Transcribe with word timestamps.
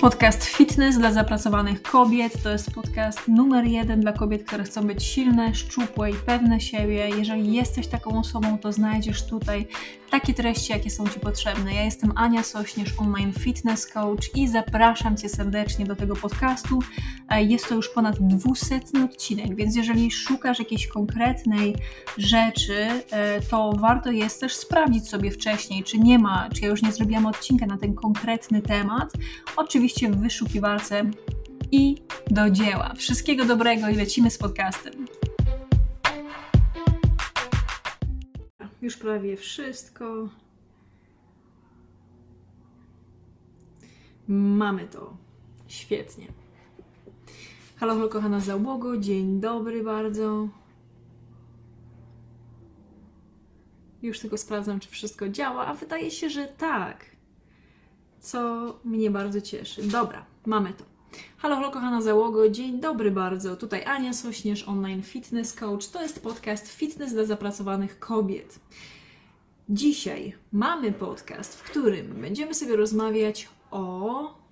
Podcast 0.00 0.44
Fitness 0.44 0.98
dla 0.98 1.12
zapracowanych 1.12 1.82
kobiet 1.82 2.42
to 2.42 2.50
jest 2.50 2.70
podcast 2.70 3.28
numer 3.28 3.64
jeden 3.64 4.00
dla 4.00 4.12
kobiet, 4.12 4.44
które 4.44 4.64
chcą 4.64 4.86
być 4.86 5.04
silne, 5.04 5.54
szczupłe 5.54 6.10
i 6.10 6.14
pewne 6.14 6.60
siebie. 6.60 7.08
Jeżeli 7.18 7.52
jesteś 7.52 7.86
taką 7.86 8.18
osobą, 8.20 8.58
to 8.58 8.72
znajdziesz 8.72 9.26
tutaj 9.26 9.66
takie 10.10 10.34
treści, 10.34 10.72
jakie 10.72 10.90
są 10.90 11.08
Ci 11.08 11.20
potrzebne. 11.20 11.74
Ja 11.74 11.84
jestem 11.84 12.12
Ania 12.16 12.42
Sośnierz, 12.42 12.94
online 12.98 13.32
fitness 13.32 13.86
coach 13.86 14.36
i 14.36 14.48
zapraszam 14.48 15.16
Cię 15.16 15.28
serdecznie 15.28 15.86
do 15.86 15.96
tego 15.96 16.16
podcastu. 16.16 16.78
E, 17.28 17.42
jest 17.42 17.68
to 17.68 17.74
już 17.74 17.88
ponad 17.88 18.16
dwusetny 18.20 19.04
odcinek, 19.04 19.54
więc 19.56 19.76
jeżeli 19.76 20.10
szukasz 20.10 20.58
jakiejś 20.58 20.86
konkretnej 20.86 21.76
rzeczy, 22.18 22.88
e, 23.10 23.40
to 23.40 23.72
warto 23.72 24.10
jest 24.10 24.40
też 24.40 24.54
sprawdzić 24.54 25.08
sobie 25.08 25.30
wcześniej, 25.30 25.84
czy 25.84 25.98
nie 25.98 26.18
ma, 26.18 26.48
czy 26.54 26.62
ja 26.62 26.68
już 26.68 26.82
nie 26.82 26.92
zrobiłam 26.92 27.26
odcinka 27.26 27.66
na 27.66 27.78
ten 27.78 27.94
konkretny 27.94 28.62
temat. 28.62 29.12
Oczywiście 29.56 29.87
w 29.88 30.16
wyszukiwarce 30.16 31.10
i 31.72 31.96
do 32.30 32.50
dzieła. 32.50 32.94
Wszystkiego 32.96 33.44
dobrego 33.44 33.88
i 33.88 33.94
lecimy 33.94 34.30
z 34.30 34.38
podcastem. 34.38 35.06
Już 38.82 38.96
prawie 38.96 39.36
wszystko. 39.36 40.28
Mamy 44.28 44.86
to. 44.86 45.16
Świetnie. 45.66 46.26
Halo, 47.76 47.94
halo, 47.94 48.08
kochana 48.08 48.40
załogo. 48.40 48.96
Dzień 48.96 49.40
dobry 49.40 49.84
bardzo. 49.84 50.48
Już 54.02 54.20
tylko 54.20 54.38
sprawdzam, 54.38 54.80
czy 54.80 54.88
wszystko 54.88 55.28
działa, 55.28 55.66
a 55.66 55.74
wydaje 55.74 56.10
się, 56.10 56.30
że 56.30 56.46
tak. 56.46 57.17
Co 58.20 58.74
mnie 58.84 59.10
bardzo 59.10 59.40
cieszy. 59.40 59.82
Dobra, 59.82 60.24
mamy 60.46 60.72
to. 60.72 60.84
Halo, 61.36 61.56
halo, 61.56 61.70
kochana 61.70 62.02
załogo, 62.02 62.48
dzień 62.48 62.80
dobry 62.80 63.10
bardzo. 63.10 63.56
Tutaj 63.56 63.84
Ania 63.84 64.12
Sośnierz, 64.12 64.68
online 64.68 65.02
fitness 65.02 65.54
coach. 65.54 65.88
To 65.88 66.02
jest 66.02 66.22
podcast 66.22 66.68
Fitness 66.72 67.12
dla 67.12 67.24
zapracowanych 67.24 67.98
kobiet. 67.98 68.60
Dzisiaj 69.68 70.34
mamy 70.52 70.92
podcast, 70.92 71.56
w 71.56 71.62
którym 71.62 72.20
będziemy 72.20 72.54
sobie 72.54 72.76
rozmawiać 72.76 73.48
o 73.70 74.47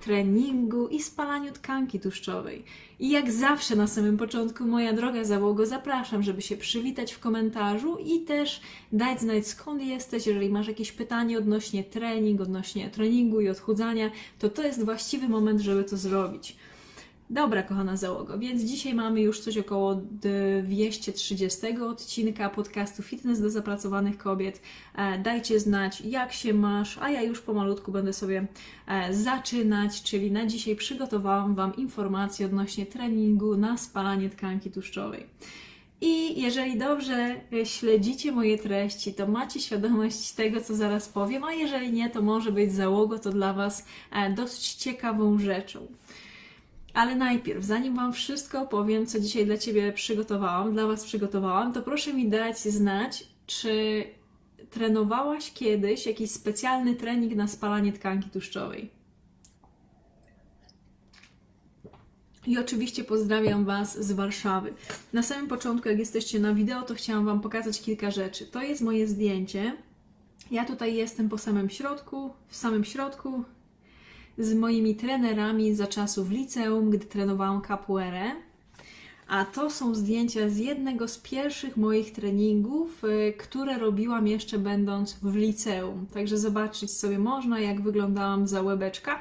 treningu 0.00 0.88
i 0.88 1.02
spalaniu 1.02 1.52
tkanki 1.52 2.00
tłuszczowej. 2.00 2.64
I 2.98 3.10
jak 3.10 3.32
zawsze 3.32 3.76
na 3.76 3.86
samym 3.86 4.16
początku, 4.16 4.64
moja 4.64 4.92
droga 4.92 5.24
załogo, 5.24 5.66
zapraszam, 5.66 6.22
żeby 6.22 6.42
się 6.42 6.56
przywitać 6.56 7.12
w 7.12 7.18
komentarzu 7.18 7.96
i 7.96 8.20
też 8.20 8.60
dać 8.92 9.20
znać 9.20 9.46
skąd 9.46 9.82
jesteś. 9.82 10.26
Jeżeli 10.26 10.48
masz 10.48 10.68
jakieś 10.68 10.92
pytanie 10.92 11.38
odnośnie 11.38 11.84
trening, 11.84 12.40
odnośnie 12.40 12.90
treningu 12.90 13.40
i 13.40 13.48
odchudzania, 13.48 14.10
to 14.38 14.48
to 14.48 14.62
jest 14.62 14.84
właściwy 14.84 15.28
moment, 15.28 15.60
żeby 15.60 15.84
to 15.84 15.96
zrobić. 15.96 16.56
Dobra, 17.30 17.62
kochana 17.62 17.96
załogo, 17.96 18.38
więc 18.38 18.62
dzisiaj 18.62 18.94
mamy 18.94 19.20
już 19.20 19.40
coś 19.40 19.58
około 19.58 19.94
230 19.94 21.66
odcinka 21.80 22.50
podcastu 22.50 23.02
Fitness 23.02 23.40
dla 23.40 23.50
zapracowanych 23.50 24.18
kobiet. 24.18 24.62
E, 24.94 25.18
dajcie 25.18 25.60
znać, 25.60 26.00
jak 26.00 26.32
się 26.32 26.54
masz, 26.54 26.98
a 26.98 27.10
ja 27.10 27.22
już 27.22 27.40
pomalutku 27.40 27.92
będę 27.92 28.12
sobie 28.12 28.46
e, 28.86 29.14
zaczynać, 29.14 30.02
czyli 30.02 30.32
na 30.32 30.46
dzisiaj 30.46 30.76
przygotowałam 30.76 31.54
Wam 31.54 31.76
informacje 31.76 32.46
odnośnie 32.46 32.86
treningu 32.86 33.56
na 33.56 33.78
spalanie 33.78 34.30
tkanki 34.30 34.70
tłuszczowej. 34.70 35.26
I 36.00 36.42
jeżeli 36.42 36.78
dobrze 36.78 37.40
e, 37.52 37.66
śledzicie 37.66 38.32
moje 38.32 38.58
treści, 38.58 39.14
to 39.14 39.26
macie 39.26 39.60
świadomość 39.60 40.32
tego, 40.32 40.60
co 40.60 40.74
zaraz 40.74 41.08
powiem, 41.08 41.44
a 41.44 41.52
jeżeli 41.52 41.92
nie, 41.92 42.10
to 42.10 42.22
może 42.22 42.52
być 42.52 42.72
załogo 42.72 43.18
to 43.18 43.30
dla 43.30 43.52
Was 43.52 43.84
dosyć 44.36 44.74
ciekawą 44.74 45.38
rzeczą. 45.38 45.86
Ale 46.94 47.16
najpierw, 47.16 47.64
zanim 47.64 47.96
Wam 47.96 48.12
wszystko 48.12 48.62
opowiem, 48.62 49.06
co 49.06 49.20
dzisiaj 49.20 49.46
dla 49.46 49.58
Ciebie 49.58 49.92
przygotowałam, 49.92 50.72
dla 50.72 50.86
Was 50.86 51.04
przygotowałam, 51.04 51.72
to 51.72 51.82
proszę 51.82 52.14
mi 52.14 52.28
dać 52.28 52.58
znać, 52.58 53.26
czy 53.46 54.04
trenowałaś 54.70 55.52
kiedyś 55.52 56.06
jakiś 56.06 56.30
specjalny 56.30 56.94
trening 56.94 57.34
na 57.34 57.48
spalanie 57.48 57.92
tkanki 57.92 58.30
tłuszczowej. 58.30 58.90
I 62.46 62.58
oczywiście 62.58 63.04
pozdrawiam 63.04 63.64
Was 63.64 64.04
z 64.04 64.12
Warszawy. 64.12 64.74
Na 65.12 65.22
samym 65.22 65.48
początku, 65.48 65.88
jak 65.88 65.98
jesteście 65.98 66.40
na 66.40 66.54
wideo, 66.54 66.82
to 66.82 66.94
chciałam 66.94 67.24
Wam 67.24 67.40
pokazać 67.40 67.80
kilka 67.80 68.10
rzeczy. 68.10 68.46
To 68.46 68.62
jest 68.62 68.82
moje 68.82 69.08
zdjęcie. 69.08 69.76
Ja 70.50 70.64
tutaj 70.64 70.94
jestem 70.94 71.28
po 71.28 71.38
samym 71.38 71.70
środku, 71.70 72.30
w 72.48 72.56
samym 72.56 72.84
środku, 72.84 73.44
z 74.38 74.54
moimi 74.54 74.94
trenerami 74.94 75.74
za 75.74 75.86
czasów 75.86 76.30
liceum, 76.30 76.90
gdy 76.90 77.06
trenowałam 77.06 77.62
capoeirę. 77.62 78.30
A 79.28 79.44
to 79.44 79.70
są 79.70 79.94
zdjęcia 79.94 80.48
z 80.48 80.56
jednego 80.56 81.08
z 81.08 81.18
pierwszych 81.18 81.76
moich 81.76 82.12
treningów, 82.12 83.04
y, 83.04 83.32
które 83.38 83.78
robiłam 83.78 84.26
jeszcze 84.26 84.58
będąc 84.58 85.18
w 85.22 85.36
liceum. 85.36 86.06
Także 86.14 86.38
zobaczyć 86.38 86.90
sobie 86.90 87.18
można, 87.18 87.60
jak 87.60 87.80
wyglądałam 87.80 88.46
za 88.46 88.62
łebeczka. 88.62 89.20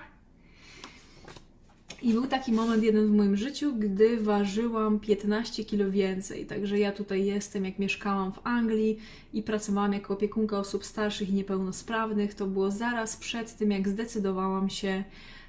I 2.01 2.13
był 2.13 2.27
taki 2.27 2.51
moment 2.51 2.83
jeden 2.83 3.07
w 3.07 3.11
moim 3.11 3.37
życiu, 3.37 3.75
gdy 3.75 4.17
ważyłam 4.17 4.99
15 4.99 5.65
kg 5.65 5.91
więcej. 5.91 6.45
Także 6.45 6.79
ja 6.79 6.91
tutaj 6.91 7.25
jestem, 7.25 7.65
jak 7.65 7.79
mieszkałam 7.79 8.31
w 8.31 8.39
Anglii 8.43 8.97
i 9.33 9.43
pracowałam 9.43 9.93
jako 9.93 10.13
opiekunka 10.13 10.59
osób 10.59 10.85
starszych 10.85 11.29
i 11.29 11.33
niepełnosprawnych. 11.33 12.33
To 12.33 12.47
było 12.47 12.71
zaraz 12.71 13.17
przed 13.17 13.57
tym, 13.57 13.71
jak 13.71 13.87
zdecydowałam 13.87 14.69
się 14.69 15.03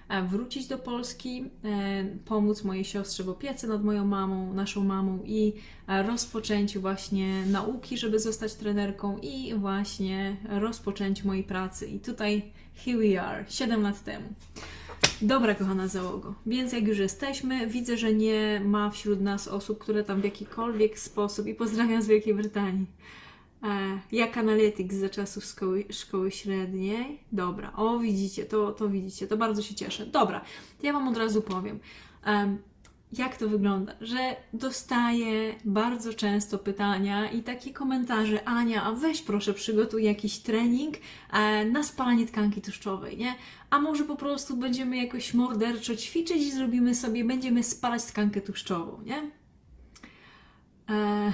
e, 0.08 0.22
wrócić 0.22 0.66
do 0.66 0.78
Polski, 0.78 1.44
e, 1.64 2.04
pomóc 2.24 2.64
mojej 2.64 2.84
siostrze 2.84 3.24
w 3.24 3.28
opiece 3.28 3.66
nad 3.66 3.84
moją 3.84 4.04
mamą, 4.04 4.54
naszą 4.54 4.84
mamą 4.84 5.18
i 5.24 5.52
e, 5.88 6.02
rozpoczęciu 6.02 6.80
właśnie 6.80 7.46
nauki, 7.46 7.98
żeby 7.98 8.18
zostać 8.20 8.54
trenerką 8.54 9.18
i 9.18 9.54
właśnie 9.54 10.36
rozpoczęciu 10.48 11.26
mojej 11.26 11.44
pracy. 11.44 11.86
I 11.86 12.00
tutaj 12.00 12.42
here 12.84 12.98
we 12.98 13.22
are, 13.22 13.44
7 13.48 13.82
lat 13.82 14.04
temu. 14.04 14.28
Dobra, 15.22 15.54
kochana 15.54 15.88
załogo. 15.88 16.34
Więc 16.46 16.72
jak 16.72 16.88
już 16.88 16.98
jesteśmy, 16.98 17.66
widzę, 17.66 17.96
że 17.96 18.12
nie 18.12 18.62
ma 18.64 18.90
wśród 18.90 19.20
nas 19.20 19.48
osób, 19.48 19.78
które 19.78 20.04
tam 20.04 20.20
w 20.20 20.24
jakikolwiek 20.24 20.98
sposób, 20.98 21.46
i 21.46 21.54
pozdrawiam 21.54 22.02
z 22.02 22.06
Wielkiej 22.06 22.34
Brytanii, 22.34 22.86
e, 23.62 24.00
jak 24.12 24.38
Analytics 24.38 24.96
za 24.96 25.08
czasów 25.08 25.44
szkoły, 25.44 25.84
szkoły 25.90 26.30
średniej. 26.30 27.20
Dobra, 27.32 27.72
o 27.76 27.98
widzicie, 27.98 28.44
to, 28.44 28.72
to 28.72 28.88
widzicie, 28.88 29.26
to 29.26 29.36
bardzo 29.36 29.62
się 29.62 29.74
cieszę. 29.74 30.06
Dobra, 30.06 30.44
ja 30.82 30.92
Wam 30.92 31.08
od 31.08 31.16
razu 31.16 31.42
powiem 31.42 31.80
jak 33.12 33.36
to 33.36 33.48
wygląda, 33.48 33.94
że 34.00 34.36
dostaję 34.52 35.54
bardzo 35.64 36.14
często 36.14 36.58
pytania 36.58 37.30
i 37.30 37.42
takie 37.42 37.72
komentarze, 37.72 38.48
Ania, 38.48 38.82
a 38.82 38.92
weź 38.92 39.22
proszę 39.22 39.54
przygotuj 39.54 40.04
jakiś 40.04 40.38
trening 40.38 40.94
e, 41.32 41.64
na 41.64 41.82
spalanie 41.82 42.26
tkanki 42.26 42.60
tłuszczowej, 42.60 43.16
nie? 43.16 43.34
A 43.70 43.78
może 43.78 44.04
po 44.04 44.16
prostu 44.16 44.56
będziemy 44.56 44.96
jakoś 44.96 45.34
morderczo 45.34 45.96
ćwiczyć 45.96 46.36
i 46.36 46.52
zrobimy 46.52 46.94
sobie, 46.94 47.24
będziemy 47.24 47.62
spalać 47.62 48.04
tkankę 48.04 48.40
tłuszczową, 48.40 49.02
nie? 49.04 49.30
E, 50.90 51.32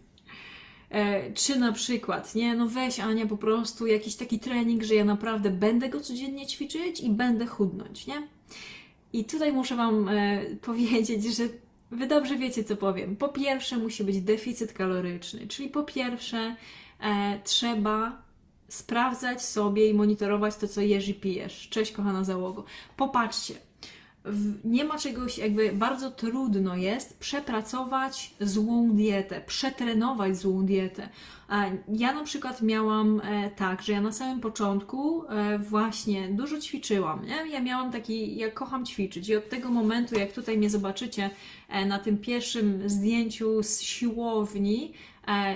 e, 0.90 1.32
czy 1.32 1.58
na 1.58 1.72
przykład, 1.72 2.34
nie, 2.34 2.54
no 2.54 2.66
weź 2.68 3.00
Ania 3.00 3.26
po 3.26 3.36
prostu 3.36 3.86
jakiś 3.86 4.16
taki 4.16 4.38
trening, 4.38 4.82
że 4.82 4.94
ja 4.94 5.04
naprawdę 5.04 5.50
będę 5.50 5.88
go 5.88 6.00
codziennie 6.00 6.46
ćwiczyć 6.46 7.00
i 7.00 7.10
będę 7.10 7.46
chudnąć, 7.46 8.06
nie? 8.06 8.28
I 9.12 9.24
tutaj 9.24 9.52
muszę 9.52 9.76
Wam 9.76 10.08
e, 10.08 10.42
powiedzieć, 10.68 11.36
że 11.36 11.44
Wy 11.92 12.06
dobrze 12.06 12.36
wiecie, 12.36 12.64
co 12.64 12.76
powiem. 12.76 13.16
Po 13.16 13.28
pierwsze, 13.28 13.78
musi 13.78 14.04
być 14.04 14.20
deficyt 14.20 14.72
kaloryczny, 14.72 15.46
czyli 15.46 15.68
po 15.68 15.82
pierwsze, 15.82 16.56
e, 17.00 17.40
trzeba 17.44 18.22
sprawdzać 18.68 19.42
sobie 19.42 19.90
i 19.90 19.94
monitorować 19.94 20.56
to, 20.56 20.68
co 20.68 20.80
jesz 20.80 21.08
i 21.08 21.14
pijesz. 21.14 21.68
Cześć, 21.68 21.92
kochana 21.92 22.24
załogo. 22.24 22.64
Popatrzcie, 22.96 23.54
nie 24.64 24.84
ma 24.84 24.98
czegoś, 24.98 25.38
jakby 25.38 25.72
bardzo 25.72 26.10
trudno 26.10 26.76
jest 26.76 27.18
przepracować 27.18 28.34
złą 28.40 28.90
dietę, 28.90 29.40
przetrenować 29.46 30.36
złą 30.36 30.66
dietę. 30.66 31.08
Ja 31.88 32.12
na 32.14 32.24
przykład 32.24 32.62
miałam 32.62 33.20
e, 33.24 33.50
tak, 33.50 33.82
że 33.82 33.92
ja 33.92 34.00
na 34.00 34.12
samym 34.12 34.40
początku 34.40 35.24
e, 35.28 35.58
właśnie 35.58 36.28
dużo 36.28 36.60
ćwiczyłam. 36.60 37.26
Nie? 37.26 37.52
Ja 37.52 37.60
miałam 37.60 37.92
taki, 37.92 38.36
ja 38.36 38.50
kocham 38.50 38.86
ćwiczyć 38.86 39.28
i 39.28 39.36
od 39.36 39.48
tego 39.48 39.70
momentu, 39.70 40.14
jak 40.14 40.32
tutaj 40.32 40.58
mnie 40.58 40.70
zobaczycie 40.70 41.30
e, 41.68 41.86
na 41.86 41.98
tym 41.98 42.18
pierwszym 42.18 42.88
zdjęciu 42.88 43.62
z 43.62 43.80
siłowni, 43.80 44.92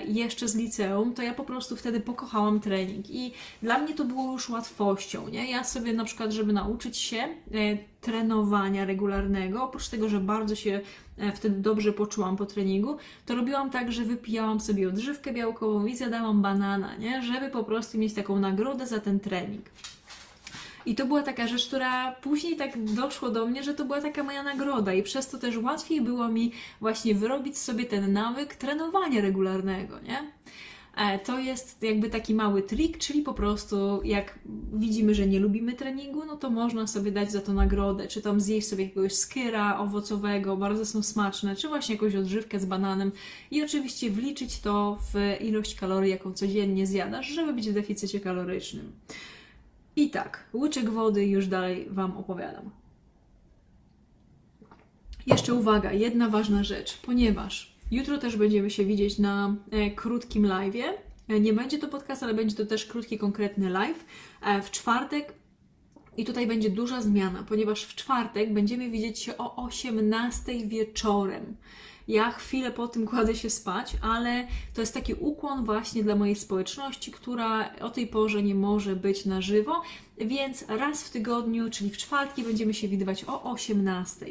jeszcze 0.05 0.47
z 0.47 0.55
liceum, 0.55 1.13
to 1.13 1.21
ja 1.21 1.33
po 1.33 1.43
prostu 1.43 1.75
wtedy 1.75 1.99
pokochałam 1.99 2.59
trening 2.59 3.09
i 3.09 3.33
dla 3.61 3.77
mnie 3.77 3.93
to 3.93 4.05
było 4.05 4.31
już 4.31 4.49
łatwością, 4.49 5.27
nie? 5.27 5.51
Ja 5.51 5.63
sobie 5.63 5.93
na 5.93 6.05
przykład, 6.05 6.31
żeby 6.31 6.53
nauczyć 6.53 6.97
się 6.97 7.27
trenowania 8.01 8.85
regularnego, 8.85 9.63
oprócz 9.63 9.87
tego, 9.87 10.09
że 10.09 10.19
bardzo 10.19 10.55
się 10.55 10.81
e, 11.17 11.31
wtedy 11.31 11.59
dobrze 11.59 11.93
poczułam 11.93 12.37
po 12.37 12.45
treningu, 12.45 12.97
to 13.25 13.35
robiłam 13.35 13.69
tak, 13.69 13.91
że 13.91 14.03
wypijałam 14.03 14.59
sobie 14.59 14.87
odżywkę 14.87 15.33
białkową 15.33 15.85
i 15.85 15.95
zjadałam 15.95 16.41
banana, 16.41 16.95
nie? 16.95 17.21
żeby 17.23 17.49
po 17.49 17.63
prostu 17.63 17.97
mieć 17.97 18.13
taką 18.13 18.39
nagrodę 18.39 18.87
za 18.87 18.99
ten 18.99 19.19
trening. 19.19 19.65
I 20.87 20.95
to 20.95 21.05
była 21.05 21.23
taka 21.23 21.47
rzecz, 21.47 21.67
która 21.67 22.11
później 22.11 22.55
tak 22.55 22.83
doszło 22.83 23.29
do 23.29 23.45
mnie, 23.45 23.63
że 23.63 23.73
to 23.73 23.85
była 23.85 24.01
taka 24.01 24.23
moja 24.23 24.43
nagroda 24.43 24.93
i 24.93 25.03
przez 25.03 25.29
to 25.29 25.37
też 25.37 25.57
łatwiej 25.57 26.01
było 26.01 26.27
mi 26.27 26.51
właśnie 26.81 27.15
wyrobić 27.15 27.57
sobie 27.57 27.85
ten 27.85 28.13
nawyk 28.13 28.55
trenowania 28.55 29.21
regularnego, 29.21 29.99
nie? 29.99 30.31
E, 30.97 31.19
to 31.19 31.39
jest 31.39 31.83
jakby 31.83 32.09
taki 32.09 32.33
mały 32.33 32.61
trik, 32.61 32.97
czyli 32.97 33.21
po 33.21 33.33
prostu 33.33 34.01
jak 34.03 34.39
widzimy, 34.73 35.15
że 35.15 35.27
nie 35.27 35.39
lubimy 35.39 35.73
treningu, 35.73 36.25
no 36.25 36.37
to 36.37 36.49
można 36.49 36.87
sobie 36.87 37.11
dać 37.11 37.31
za 37.31 37.41
to 37.41 37.53
nagrodę, 37.53 38.07
czy 38.07 38.21
tam 38.21 38.41
zjeść 38.41 38.67
sobie 38.67 38.83
jakiegoś 38.83 39.13
skyra 39.13 39.79
owocowego, 39.79 40.57
bardzo 40.57 40.85
są 40.85 41.03
smaczne, 41.03 41.55
czy 41.55 41.67
właśnie 41.67 41.95
jakąś 41.95 42.15
odżywkę 42.15 42.59
z 42.59 42.65
bananem 42.65 43.11
i 43.51 43.63
oczywiście 43.63 44.09
wliczyć 44.09 44.59
to 44.59 44.97
w 45.13 45.41
ilość 45.41 45.75
kalorii, 45.75 46.11
jaką 46.11 46.33
codziennie 46.33 46.87
zjadasz, 46.87 47.27
żeby 47.27 47.53
być 47.53 47.69
w 47.69 47.73
deficycie 47.73 48.19
kalorycznym. 48.19 48.91
I 49.97 50.09
tak, 50.09 50.49
łyczek 50.53 50.89
wody 50.89 51.25
już 51.25 51.47
dalej 51.47 51.87
Wam 51.89 52.17
opowiadam. 52.17 52.69
Jeszcze 55.27 55.53
uwaga, 55.53 55.91
jedna 55.91 56.29
ważna 56.29 56.63
rzecz, 56.63 56.97
ponieważ 56.97 57.75
jutro 57.91 58.17
też 58.17 58.37
będziemy 58.37 58.69
się 58.69 58.85
widzieć 58.85 59.19
na 59.19 59.55
e, 59.71 59.91
krótkim 59.91 60.43
live'ie. 60.43 60.83
E, 61.27 61.39
nie 61.39 61.53
będzie 61.53 61.79
to 61.79 61.87
podcast, 61.87 62.23
ale 62.23 62.33
będzie 62.33 62.55
to 62.55 62.65
też 62.65 62.85
krótki, 62.85 63.17
konkretny 63.17 63.69
live. 63.69 64.05
E, 64.41 64.61
w 64.61 64.71
czwartek 64.71 65.33
i 66.17 66.25
tutaj 66.25 66.47
będzie 66.47 66.69
duża 66.69 67.01
zmiana, 67.01 67.43
ponieważ 67.43 67.83
w 67.83 67.95
czwartek 67.95 68.53
będziemy 68.53 68.89
widzieć 68.89 69.19
się 69.19 69.37
o 69.37 69.65
18 69.65 70.67
wieczorem. 70.67 71.55
Ja 72.07 72.31
chwilę 72.31 72.71
po 72.71 72.87
tym 72.87 73.07
kładę 73.07 73.35
się 73.35 73.49
spać, 73.49 73.93
ale 74.01 74.47
to 74.73 74.81
jest 74.81 74.93
taki 74.93 75.13
ukłon 75.13 75.65
właśnie 75.65 76.03
dla 76.03 76.15
mojej 76.15 76.35
społeczności, 76.35 77.11
która 77.11 77.75
o 77.75 77.89
tej 77.89 78.07
porze 78.07 78.43
nie 78.43 78.55
może 78.55 78.95
być 78.95 79.25
na 79.25 79.41
żywo, 79.41 79.81
więc 80.17 80.65
raz 80.67 81.03
w 81.03 81.09
tygodniu, 81.09 81.69
czyli 81.69 81.89
w 81.89 81.97
czwartki, 81.97 82.43
będziemy 82.43 82.73
się 82.73 82.87
widywać 82.87 83.25
o 83.27 83.51
18. 83.51 84.25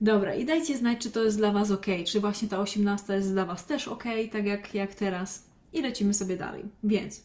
Dobra, 0.00 0.34
i 0.34 0.44
dajcie 0.44 0.76
znać, 0.76 0.98
czy 0.98 1.10
to 1.10 1.24
jest 1.24 1.36
dla 1.36 1.52
Was 1.52 1.70
ok, 1.70 1.86
czy 2.06 2.20
właśnie 2.20 2.48
ta 2.48 2.58
18 2.58 3.12
jest 3.12 3.32
dla 3.32 3.44
Was 3.46 3.66
też 3.66 3.88
ok, 3.88 4.04
tak 4.32 4.46
jak, 4.46 4.74
jak 4.74 4.94
teraz. 4.94 5.46
I 5.72 5.82
lecimy 5.82 6.14
sobie 6.14 6.36
dalej. 6.36 6.64
Więc, 6.84 7.22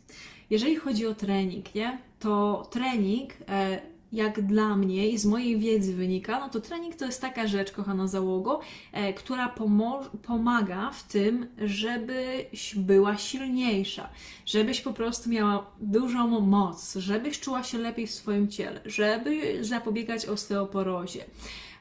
jeżeli 0.50 0.76
chodzi 0.76 1.08
o 1.08 1.16
trening, 1.16 1.76
nie, 1.76 1.98
to 2.20 2.68
trening. 2.72 3.34
E, 3.50 3.82
jak 4.12 4.42
dla 4.42 4.76
mnie 4.76 5.10
i 5.10 5.18
z 5.18 5.26
mojej 5.26 5.60
wiedzy 5.60 5.96
wynika, 5.96 6.40
no 6.40 6.50
to 6.50 6.62
trening 6.62 6.96
to 6.96 7.06
jest 7.06 7.22
taka 7.22 7.48
rzecz, 7.48 7.72
kochana 7.72 8.08
załogo, 8.08 8.60
e, 8.92 9.14
która 9.14 9.56
pomaga 10.28 10.92
w 10.92 11.04
tym, 11.04 11.48
żebyś 11.58 12.76
była 12.76 13.18
silniejsza, 13.18 14.10
żebyś 14.46 14.82
po 14.82 14.94
prostu 14.94 15.30
miała 15.30 15.72
dużą 15.80 16.40
moc, 16.40 16.96
żebyś 16.96 17.40
czuła 17.40 17.64
się 17.64 17.78
lepiej 17.78 18.08
w 18.08 18.12
swoim 18.12 18.48
ciele, 18.48 18.82
żeby 18.86 19.66
zapobiegać 19.66 20.26
osteoporozie 20.26 21.26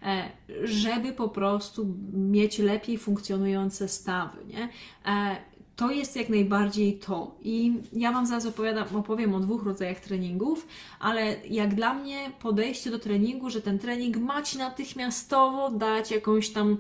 e, 0.03 0.31
żeby 0.65 1.13
po 1.13 1.29
prostu 1.29 1.95
mieć 2.13 2.59
lepiej 2.59 2.99
funkcjonujące 2.99 3.89
stawy. 3.89 4.39
Nie? 4.45 4.69
E, 5.07 5.37
to 5.77 5.91
jest 5.91 6.17
jak 6.17 6.29
najbardziej 6.29 6.99
to. 6.99 7.35
I 7.43 7.73
ja 7.93 8.13
Wam 8.13 8.27
zaraz 8.27 8.47
opowiadam, 8.47 8.97
opowiem 8.97 9.35
o 9.35 9.41
dwóch 9.41 9.65
rodzajach 9.65 10.01
treningów, 10.01 10.67
ale 11.01 11.37
jak 11.51 11.75
dla 11.75 11.95
mnie 11.95 12.33
podejście 12.41 12.91
do 12.91 12.99
treningu, 12.99 13.51
że 13.51 13.63
ten 13.63 13.79
trening 13.79 14.17
ma 14.17 14.43
Ci 14.43 14.59
natychmiastowo 14.59 15.71
dać 15.71 16.11
jakąś 16.11 16.51
tam, 16.51 16.77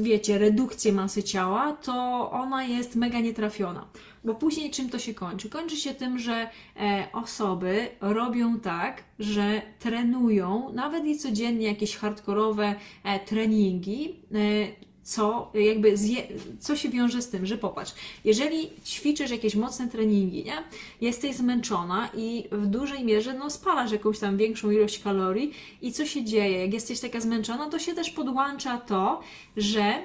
wiecie, 0.00 0.38
redukcję 0.38 0.92
masy 0.92 1.22
ciała, 1.22 1.72
to 1.72 2.30
ona 2.30 2.64
jest 2.64 2.96
mega 2.96 3.20
nietrafiona. 3.20 3.86
Bo 4.24 4.34
później 4.34 4.70
czym 4.70 4.90
to 4.90 4.98
się 4.98 5.14
kończy? 5.14 5.50
Kończy 5.50 5.76
się 5.76 5.94
tym, 5.94 6.18
że 6.18 6.50
e, 6.76 7.08
osoby 7.12 7.88
robią 8.00 8.60
tak, 8.60 9.04
że 9.18 9.62
trenują, 9.78 10.72
nawet 10.72 11.04
i 11.04 11.18
codziennie 11.18 11.66
jakieś 11.66 11.96
hardkorowe 11.96 12.74
e, 13.04 13.20
treningi, 13.20 14.16
e, 14.34 14.87
co 15.08 15.50
jakby 15.54 15.96
zje, 15.96 16.26
co 16.60 16.76
się 16.76 16.88
wiąże 16.88 17.22
z 17.22 17.28
tym, 17.28 17.46
że 17.46 17.58
popatrz, 17.58 17.94
jeżeli 18.24 18.70
ćwiczysz 18.86 19.30
jakieś 19.30 19.54
mocne 19.54 19.88
treningi, 19.88 20.44
nie? 20.44 20.62
Jesteś 21.00 21.36
zmęczona 21.36 22.08
i 22.16 22.44
w 22.52 22.66
dużej 22.66 23.04
mierze 23.04 23.34
no, 23.34 23.50
spalasz 23.50 23.92
jakąś 23.92 24.18
tam 24.18 24.36
większą 24.36 24.70
ilość 24.70 24.98
kalorii 24.98 25.52
i 25.82 25.92
co 25.92 26.06
się 26.06 26.24
dzieje? 26.24 26.60
Jak 26.60 26.72
jesteś 26.72 27.00
taka 27.00 27.20
zmęczona, 27.20 27.70
to 27.70 27.78
się 27.78 27.94
też 27.94 28.10
podłącza 28.10 28.78
to, 28.78 29.20
że, 29.56 30.04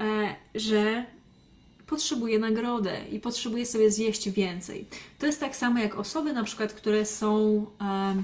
e, 0.00 0.36
że 0.54 1.04
potrzebuje 1.86 2.38
nagrodę 2.38 3.00
i 3.12 3.20
potrzebuje 3.20 3.66
sobie 3.66 3.90
zjeść 3.90 4.30
więcej. 4.30 4.86
To 5.18 5.26
jest 5.26 5.40
tak 5.40 5.56
samo 5.56 5.78
jak 5.78 5.98
osoby 5.98 6.32
na 6.32 6.44
przykład, 6.44 6.72
które 6.72 7.06
są 7.06 7.66
e, 7.80 8.22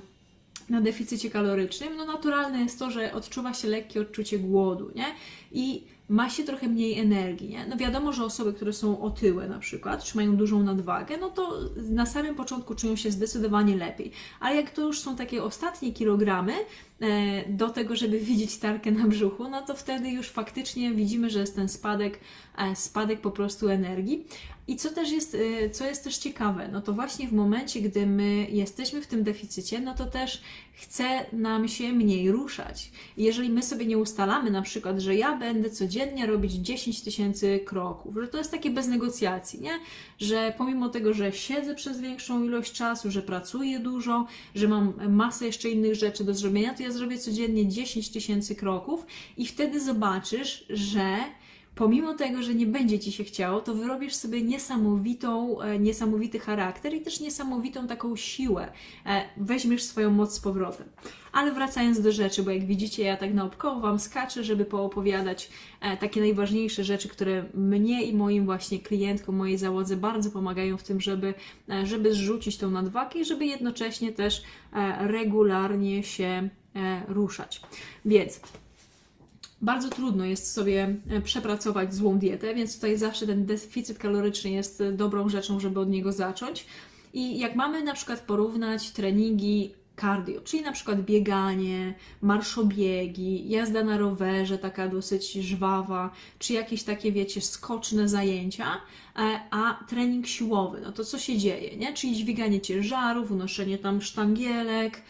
na 0.70 0.80
deficycie 0.80 1.30
kalorycznym, 1.30 1.96
no 1.96 2.04
naturalne 2.04 2.62
jest 2.62 2.78
to, 2.78 2.90
że 2.90 3.12
odczuwa 3.12 3.54
się 3.54 3.68
lekkie 3.68 4.00
odczucie 4.00 4.38
głodu, 4.38 4.90
nie? 4.94 5.06
I 5.52 5.84
ma 6.10 6.30
się 6.30 6.44
trochę 6.44 6.68
mniej 6.68 6.98
energii. 6.98 7.48
Nie? 7.48 7.66
No 7.66 7.76
wiadomo, 7.76 8.12
że 8.12 8.24
osoby, 8.24 8.52
które 8.52 8.72
są 8.72 9.00
otyłe 9.00 9.48
na 9.48 9.58
przykład, 9.58 10.04
czy 10.04 10.16
mają 10.16 10.36
dużą 10.36 10.62
nadwagę, 10.62 11.16
no 11.16 11.30
to 11.30 11.58
na 11.76 12.06
samym 12.06 12.34
początku 12.34 12.74
czują 12.74 12.96
się 12.96 13.10
zdecydowanie 13.10 13.76
lepiej. 13.76 14.12
Ale 14.40 14.56
jak 14.56 14.70
to 14.70 14.82
już 14.82 15.00
są 15.00 15.16
takie 15.16 15.42
ostatnie 15.42 15.92
kilogramy, 15.92 16.52
do 17.48 17.68
tego, 17.68 17.96
żeby 17.96 18.18
widzieć 18.18 18.56
tarkę 18.56 18.90
na 18.90 19.06
brzuchu, 19.06 19.48
no 19.48 19.62
to 19.62 19.74
wtedy 19.74 20.10
już 20.10 20.28
faktycznie 20.28 20.92
widzimy, 20.92 21.30
że 21.30 21.40
jest 21.40 21.56
ten 21.56 21.68
spadek, 21.68 22.20
e, 22.58 22.76
spadek 22.76 23.20
po 23.20 23.30
prostu 23.30 23.68
energii. 23.68 24.24
I 24.70 24.76
co 24.76 24.90
też 24.90 25.12
jest, 25.12 25.34
e, 25.34 25.70
co 25.70 25.86
jest 25.86 26.04
też 26.04 26.18
ciekawe, 26.18 26.68
no 26.72 26.80
to 26.80 26.92
właśnie 26.92 27.28
w 27.28 27.32
momencie, 27.32 27.80
gdy 27.80 28.06
my 28.06 28.46
jesteśmy 28.50 29.02
w 29.02 29.06
tym 29.06 29.22
deficycie, 29.22 29.80
no 29.80 29.94
to 29.94 30.06
też 30.06 30.42
chce 30.72 31.26
nam 31.32 31.68
się 31.68 31.92
mniej 31.92 32.30
ruszać. 32.30 32.90
Jeżeli 33.16 33.50
my 33.50 33.62
sobie 33.62 33.86
nie 33.86 33.98
ustalamy 33.98 34.50
na 34.50 34.62
przykład, 34.62 34.98
że 34.98 35.14
ja 35.14 35.36
będę 35.36 35.70
codziennie 35.70 36.26
robić 36.26 36.52
10 36.52 37.00
tysięcy 37.02 37.60
kroków, 37.64 38.14
że 38.20 38.28
to 38.28 38.38
jest 38.38 38.50
takie 38.50 38.70
bez 38.70 38.88
negocjacji, 38.88 39.60
nie? 39.60 39.78
Że 40.18 40.54
pomimo 40.58 40.88
tego, 40.88 41.14
że 41.14 41.32
siedzę 41.32 41.74
przez 41.74 42.00
większą 42.00 42.44
ilość 42.44 42.72
czasu, 42.72 43.10
że 43.10 43.22
pracuję 43.22 43.78
dużo, 43.78 44.26
że 44.54 44.68
mam 44.68 44.92
masę 45.08 45.46
jeszcze 45.46 45.70
innych 45.70 45.94
rzeczy 45.94 46.24
do 46.24 46.34
zrobienia, 46.34 46.74
to 46.74 46.82
ja 46.82 46.89
zrobię 46.92 47.18
codziennie 47.18 47.68
10 47.68 48.10
tysięcy 48.10 48.54
kroków 48.54 49.06
i 49.36 49.46
wtedy 49.46 49.80
zobaczysz, 49.80 50.66
że 50.70 51.16
pomimo 51.74 52.14
tego, 52.14 52.42
że 52.42 52.54
nie 52.54 52.66
będzie 52.66 52.98
Ci 52.98 53.12
się 53.12 53.24
chciało, 53.24 53.60
to 53.60 53.74
wyrobisz 53.74 54.14
sobie 54.14 54.42
niesamowitą, 54.42 55.60
e, 55.60 55.78
niesamowity 55.78 56.38
charakter 56.38 56.94
i 56.94 57.00
też 57.00 57.20
niesamowitą 57.20 57.86
taką 57.86 58.16
siłę. 58.16 58.72
E, 59.06 59.22
weźmiesz 59.36 59.82
swoją 59.82 60.10
moc 60.10 60.34
z 60.34 60.40
powrotem. 60.40 60.86
Ale 61.32 61.52
wracając 61.52 62.00
do 62.00 62.12
rzeczy, 62.12 62.42
bo 62.42 62.50
jak 62.50 62.66
widzicie, 62.66 63.02
ja 63.02 63.16
tak 63.16 63.34
naokoło 63.34 63.80
Wam 63.80 63.98
skaczę, 63.98 64.44
żeby 64.44 64.64
poopowiadać 64.64 65.50
e, 65.80 65.96
takie 65.96 66.20
najważniejsze 66.20 66.84
rzeczy, 66.84 67.08
które 67.08 67.44
mnie 67.54 68.02
i 68.02 68.14
moim 68.14 68.44
właśnie 68.44 68.78
klientkom, 68.78 69.36
mojej 69.36 69.58
załodze 69.58 69.96
bardzo 69.96 70.30
pomagają 70.30 70.76
w 70.76 70.82
tym, 70.82 71.00
żeby, 71.00 71.34
żeby 71.84 72.14
zrzucić 72.14 72.56
tą 72.56 72.70
nadwagę 72.70 73.20
i 73.20 73.24
żeby 73.24 73.46
jednocześnie 73.46 74.12
też 74.12 74.42
regularnie 75.00 76.02
się 76.02 76.50
ruszać. 77.08 77.60
Więc 78.04 78.40
bardzo 79.62 79.88
trudno 79.88 80.24
jest 80.24 80.52
sobie 80.52 80.96
e, 81.10 81.20
przepracować 81.20 81.94
złą 81.94 82.18
dietę, 82.18 82.54
więc 82.54 82.74
tutaj 82.74 82.98
zawsze 82.98 83.26
ten 83.26 83.46
deficyt 83.46 83.98
kaloryczny 83.98 84.50
jest 84.50 84.80
e, 84.80 84.92
dobrą 84.92 85.28
rzeczą, 85.28 85.60
żeby 85.60 85.80
od 85.80 85.88
niego 85.88 86.12
zacząć. 86.12 86.66
I 87.12 87.38
jak 87.38 87.56
mamy 87.56 87.82
na 87.82 87.94
przykład 87.94 88.20
porównać 88.20 88.90
treningi 88.90 89.74
cardio, 90.00 90.40
czyli 90.40 90.62
na 90.62 90.72
przykład 90.72 91.02
bieganie, 91.02 91.94
marszobiegi, 92.22 93.48
jazda 93.48 93.84
na 93.84 93.98
rowerze, 93.98 94.58
taka 94.58 94.88
dosyć 94.88 95.32
żwawa, 95.32 96.10
czy 96.38 96.52
jakieś 96.52 96.82
takie, 96.82 97.12
wiecie, 97.12 97.40
skoczne 97.40 98.08
zajęcia, 98.08 98.66
e, 99.16 99.40
a 99.50 99.84
trening 99.88 100.26
siłowy, 100.26 100.80
no 100.80 100.92
to 100.92 101.04
co 101.04 101.18
się 101.18 101.38
dzieje, 101.38 101.76
nie? 101.76 101.92
Czyli 101.92 102.16
dźwiganie 102.16 102.60
ciężarów, 102.60 103.30
unoszenie 103.30 103.78
tam 103.78 104.02
sztangielek, 104.02 105.02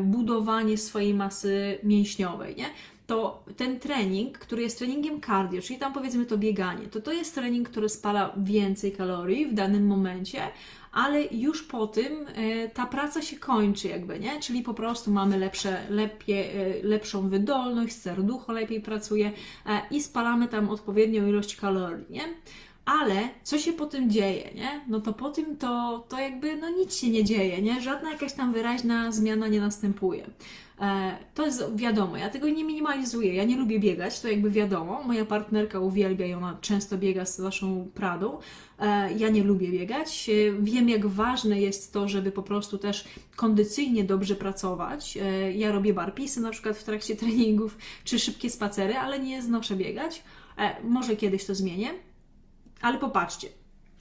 budowanie 0.00 0.78
swojej 0.78 1.14
masy 1.14 1.78
mięśniowej, 1.82 2.56
nie? 2.56 2.66
to 3.08 3.44
ten 3.56 3.80
trening, 3.80 4.38
który 4.38 4.62
jest 4.62 4.78
treningiem 4.78 5.20
cardio, 5.20 5.62
czyli 5.62 5.78
tam 5.78 5.92
powiedzmy 5.92 6.26
to 6.26 6.38
bieganie, 6.38 6.86
to 6.86 7.00
to 7.00 7.12
jest 7.12 7.34
trening, 7.34 7.68
który 7.68 7.88
spala 7.88 8.32
więcej 8.36 8.92
kalorii 8.92 9.46
w 9.46 9.54
danym 9.54 9.86
momencie, 9.86 10.42
ale 10.92 11.24
już 11.24 11.62
po 11.62 11.86
tym 11.86 12.26
e, 12.34 12.68
ta 12.68 12.86
praca 12.86 13.22
się 13.22 13.36
kończy 13.36 13.88
jakby, 13.88 14.20
nie? 14.20 14.40
Czyli 14.40 14.62
po 14.62 14.74
prostu 14.74 15.10
mamy 15.10 15.38
lepsze, 15.38 15.82
lepie, 15.90 16.54
e, 16.54 16.82
lepszą 16.82 17.28
wydolność, 17.28 17.96
serducho 17.96 18.52
lepiej 18.52 18.80
pracuje 18.80 19.32
e, 19.66 19.80
i 19.90 20.02
spalamy 20.02 20.48
tam 20.48 20.70
odpowiednią 20.70 21.26
ilość 21.26 21.56
kalorii, 21.56 22.06
nie? 22.10 22.22
Ale 22.84 23.28
co 23.42 23.58
się 23.58 23.72
po 23.72 23.86
tym 23.86 24.10
dzieje, 24.10 24.50
nie? 24.54 24.84
No 24.88 25.00
to 25.00 25.12
po 25.12 25.30
tym 25.30 25.56
to, 25.56 26.04
to 26.08 26.18
jakby 26.18 26.56
no 26.56 26.70
nic 26.70 26.96
się 26.96 27.10
nie 27.10 27.24
dzieje, 27.24 27.62
nie? 27.62 27.80
Żadna 27.80 28.10
jakaś 28.10 28.32
tam 28.32 28.52
wyraźna 28.52 29.12
zmiana 29.12 29.48
nie 29.48 29.60
następuje. 29.60 30.30
E, 30.80 31.18
to 31.34 31.46
jest 31.46 31.76
wiadomo, 31.76 32.16
ja 32.16 32.30
tego 32.30 32.48
nie 32.48 32.64
minimalizuję, 32.64 33.34
ja 33.34 33.44
nie 33.44 33.56
lubię 33.56 33.80
biegać, 33.80 34.20
to 34.20 34.28
jakby 34.28 34.50
wiadomo. 34.50 35.02
Moja 35.02 35.24
partnerka 35.24 35.80
uwielbia 35.80 36.26
i 36.26 36.34
ona 36.34 36.58
często 36.60 36.98
biega 36.98 37.24
z 37.24 37.38
naszą 37.38 37.90
Pradą. 37.94 38.38
E, 38.78 39.12
ja 39.12 39.28
nie 39.28 39.44
lubię 39.44 39.68
biegać. 39.68 40.30
E, 40.30 40.62
wiem, 40.62 40.88
jak 40.88 41.06
ważne 41.06 41.60
jest 41.60 41.92
to, 41.92 42.08
żeby 42.08 42.32
po 42.32 42.42
prostu 42.42 42.78
też 42.78 43.04
kondycyjnie 43.36 44.04
dobrze 44.04 44.34
pracować. 44.34 45.18
Ja 45.54 45.72
robię 45.72 45.94
barpisy 45.94 46.40
na 46.40 46.50
przykład 46.50 46.76
w 46.76 46.84
trakcie 46.84 47.16
treningów, 47.20 47.78
czy 48.04 48.18
szybkie 48.18 48.50
spacery, 48.50 48.96
ale 48.96 49.18
nie 49.18 49.42
znoszę 49.42 49.76
biegać. 49.76 50.22
Może 50.84 51.16
kiedyś 51.16 51.44
to 51.44 51.54
zmienię. 51.54 51.90
Ale 52.80 52.98
popatrzcie, 52.98 53.48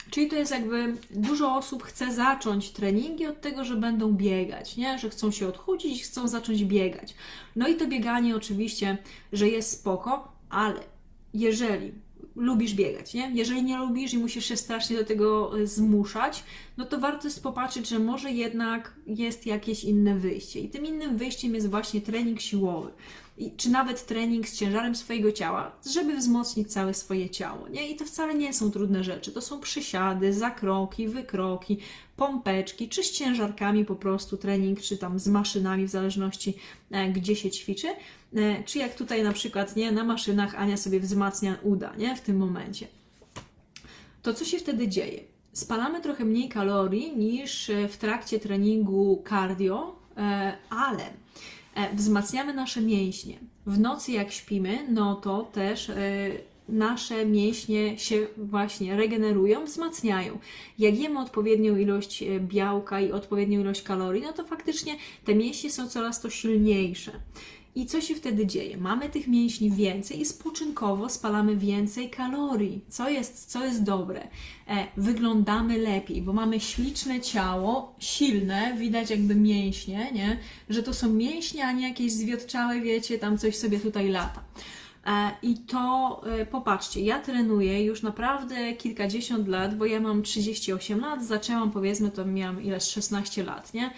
Czyli 0.09 0.27
to 0.27 0.35
jest 0.35 0.51
jakby 0.51 0.93
dużo 1.11 1.55
osób 1.55 1.83
chce 1.83 2.13
zacząć 2.13 2.69
treningi 2.69 3.25
od 3.25 3.41
tego, 3.41 3.65
że 3.65 3.75
będą 3.75 4.11
biegać, 4.11 4.77
nie? 4.77 4.99
że 4.99 5.09
chcą 5.09 5.31
się 5.31 5.47
odchudzić 5.47 6.03
chcą 6.03 6.27
zacząć 6.27 6.63
biegać. 6.63 7.15
No 7.55 7.67
i 7.67 7.75
to 7.75 7.87
bieganie 7.87 8.35
oczywiście, 8.35 8.97
że 9.33 9.47
jest 9.47 9.71
spoko, 9.71 10.31
ale 10.49 10.79
jeżeli 11.33 11.91
lubisz 12.35 12.73
biegać, 12.73 13.13
nie? 13.13 13.31
Jeżeli 13.33 13.63
nie 13.63 13.77
lubisz 13.77 14.13
i 14.13 14.17
musisz 14.17 14.45
się 14.45 14.57
strasznie 14.57 14.97
do 14.97 15.05
tego 15.05 15.59
e, 15.59 15.67
zmuszać, 15.67 16.43
no 16.77 16.85
to 16.85 16.99
warto 16.99 17.27
jest 17.27 17.43
popatrzeć, 17.43 17.89
że 17.89 17.99
może 17.99 18.31
jednak 18.31 18.93
jest 19.07 19.45
jakieś 19.45 19.83
inne 19.83 20.15
wyjście. 20.15 20.59
I 20.59 20.69
tym 20.69 20.85
innym 20.85 21.17
wyjściem 21.17 21.55
jest 21.55 21.69
właśnie 21.69 22.01
trening 22.01 22.41
siłowy 22.41 22.91
czy 23.57 23.69
nawet 23.69 24.05
trening 24.05 24.47
z 24.47 24.57
ciężarem 24.57 24.95
swojego 24.95 25.31
ciała, 25.31 25.71
żeby 25.93 26.17
wzmocnić 26.17 26.73
całe 26.73 26.93
swoje 26.93 27.29
ciało. 27.29 27.67
Nie? 27.67 27.89
I 27.89 27.95
to 27.95 28.05
wcale 28.05 28.35
nie 28.35 28.53
są 28.53 28.71
trudne 28.71 29.03
rzeczy. 29.03 29.31
To 29.31 29.41
są 29.41 29.59
przysiady, 29.59 30.33
zakroki, 30.33 31.07
wykroki, 31.07 31.77
pompeczki, 32.15 32.89
czy 32.89 33.03
z 33.03 33.11
ciężarkami 33.11 33.85
po 33.85 33.95
prostu 33.95 34.37
trening, 34.37 34.81
czy 34.81 34.97
tam 34.97 35.19
z 35.19 35.27
maszynami, 35.27 35.85
w 35.85 35.89
zależności 35.89 36.57
e, 36.91 37.09
gdzie 37.09 37.35
się 37.35 37.51
ćwiczy. 37.51 37.87
E, 38.35 38.63
czy 38.63 38.79
jak 38.79 38.95
tutaj 38.95 39.23
na 39.23 39.33
przykład 39.33 39.75
nie, 39.75 39.91
na 39.91 40.03
maszynach 40.03 40.55
Ania 40.55 40.77
sobie 40.77 40.99
wzmacnia 40.99 41.57
uda 41.63 41.95
nie? 41.97 42.15
w 42.15 42.21
tym 42.21 42.37
momencie. 42.37 42.87
To 44.21 44.33
co 44.33 44.45
się 44.45 44.57
wtedy 44.57 44.87
dzieje? 44.87 45.19
Spalamy 45.53 46.01
trochę 46.01 46.25
mniej 46.25 46.49
kalorii 46.49 47.17
niż 47.17 47.69
e, 47.69 47.87
w 47.87 47.97
trakcie 47.97 48.39
treningu 48.39 49.23
cardio, 49.29 49.95
ale 50.69 51.03
wzmacniamy 51.93 52.53
nasze 52.53 52.81
mięśnie. 52.81 53.39
W 53.65 53.79
nocy, 53.79 54.11
jak 54.11 54.31
śpimy, 54.31 54.79
no 54.89 55.15
to 55.15 55.43
też 55.43 55.89
e, 55.89 55.95
nasze 56.69 57.25
mięśnie 57.25 57.97
się 57.97 58.27
właśnie 58.37 58.97
regenerują, 58.97 59.65
wzmacniają. 59.65 60.39
Jak 60.79 60.99
jemy 60.99 61.19
odpowiednią 61.19 61.77
ilość 61.77 62.23
e, 62.23 62.39
białka 62.39 62.99
i 62.99 63.11
odpowiednią 63.11 63.59
ilość 63.59 63.81
kalorii, 63.81 64.23
no 64.23 64.33
to 64.33 64.43
faktycznie 64.43 64.95
te 65.25 65.35
mięśnie 65.35 65.71
są 65.71 65.89
coraz 65.89 66.21
to 66.21 66.29
silniejsze. 66.29 67.11
I 67.77 67.85
co 67.85 68.01
się 68.01 68.15
wtedy 68.15 68.47
dzieje? 68.47 68.77
Mamy 68.77 69.09
tych 69.09 69.27
mięśni 69.27 69.71
więcej 69.71 70.19
i 70.21 70.25
spoczynkowo 70.25 71.09
spalamy 71.09 71.55
więcej 71.55 72.09
kalorii, 72.09 72.81
co 72.89 73.09
jest, 73.09 73.51
co 73.51 73.65
jest 73.65 73.83
dobre. 73.83 74.27
E, 74.67 74.87
wyglądamy 74.97 75.77
lepiej, 75.77 76.21
bo 76.21 76.33
mamy 76.33 76.59
śliczne 76.59 77.21
ciało, 77.21 77.95
silne, 77.99 78.77
widać 78.77 79.09
jakby 79.09 79.35
mięśnie, 79.35 80.11
nie? 80.13 80.39
że 80.69 80.83
to 80.83 80.93
są 80.93 81.09
mięśnie, 81.13 81.65
a 81.65 81.71
nie 81.71 81.87
jakieś 81.87 82.11
zwiotczałe, 82.11 82.81
wiecie, 82.81 83.19
tam 83.19 83.37
coś 83.37 83.55
sobie 83.55 83.79
tutaj 83.79 84.09
lata. 84.09 84.43
E, 85.05 85.31
I 85.41 85.57
to 85.57 86.21
e, 86.25 86.45
popatrzcie, 86.45 87.01
ja 87.01 87.19
trenuję 87.19 87.83
już 87.83 88.01
naprawdę 88.01 88.73
kilkadziesiąt 88.73 89.47
lat, 89.47 89.77
bo 89.77 89.85
ja 89.85 89.99
mam 89.99 90.23
38 90.23 90.99
lat, 90.99 91.25
zaczęłam 91.25 91.71
powiedzmy, 91.71 92.11
to 92.11 92.25
miałam 92.25 92.63
ileś 92.63 92.83
16 92.83 93.43
lat, 93.43 93.73
nie? 93.73 93.91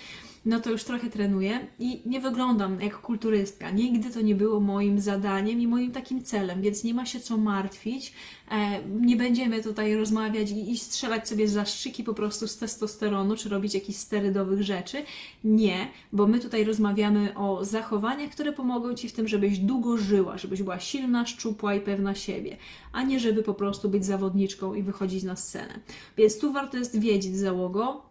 No 0.50 0.60
to 0.60 0.72
już 0.72 0.84
trochę 0.84 1.10
trenuję 1.10 1.68
i 1.80 2.02
nie 2.06 2.20
wyglądam 2.20 2.82
jak 2.82 3.02
kulturystka. 3.02 3.72
Nigdy 3.72 4.10
to 4.10 4.22
nie 4.22 4.36
było 4.36 4.60
moim 4.60 5.02
zadaniem 5.02 5.62
i 5.62 5.68
moim 5.68 5.92
takim 5.92 6.24
celem, 6.24 6.62
więc 6.62 6.84
nie 6.84 6.94
ma 6.94 7.06
się 7.06 7.20
co 7.20 7.38
martwić. 7.38 8.14
E, 8.52 8.84
nie 8.90 9.16
będziemy 9.16 9.64
tutaj 9.64 9.96
rozmawiać 9.96 10.52
i, 10.52 10.78
strzelać 10.78 11.28
sobie 11.28 11.48
zastrzyki 11.48 12.04
po 12.04 12.14
prostu 12.14 12.48
z 12.48 12.58
testosteronu, 12.58 13.36
czy 13.36 13.50
robić 13.50 13.74
jakichś 13.74 14.00
sterydowych 14.00 14.64
rzeczy. 14.64 15.04
Nie, 15.44 15.88
bo 16.14 16.28
my 16.28 16.40
tutaj 16.40 16.64
rozmawiamy 16.64 17.38
o 17.38 17.66
zachowaniach, 17.66 18.32
które 18.32 18.54
pomogą 18.54 18.94
Ci 18.94 19.10
w 19.10 19.14
tym, 19.14 19.28
żebyś 19.28 19.60
długo 19.60 19.98
żyła, 19.98 20.38
żebyś 20.38 20.64
była 20.64 20.80
silna, 20.80 21.26
szczupła 21.26 21.76
i 21.76 21.82
pewna 21.82 22.16
siebie, 22.16 22.58
a 22.92 23.04
nie 23.04 23.20
żeby 23.20 23.44
po 23.44 23.54
prostu 23.54 23.90
być 23.90 24.06
zawodniczką 24.06 24.74
i 24.74 24.84
wychodzić 24.84 25.24
na 25.24 25.36
scenę. 25.36 25.80
Więc 26.18 26.40
tu 26.40 26.54
warto 26.54 26.78
jest 26.78 27.00
wiedzieć, 27.00 27.38
załogo, 27.38 28.09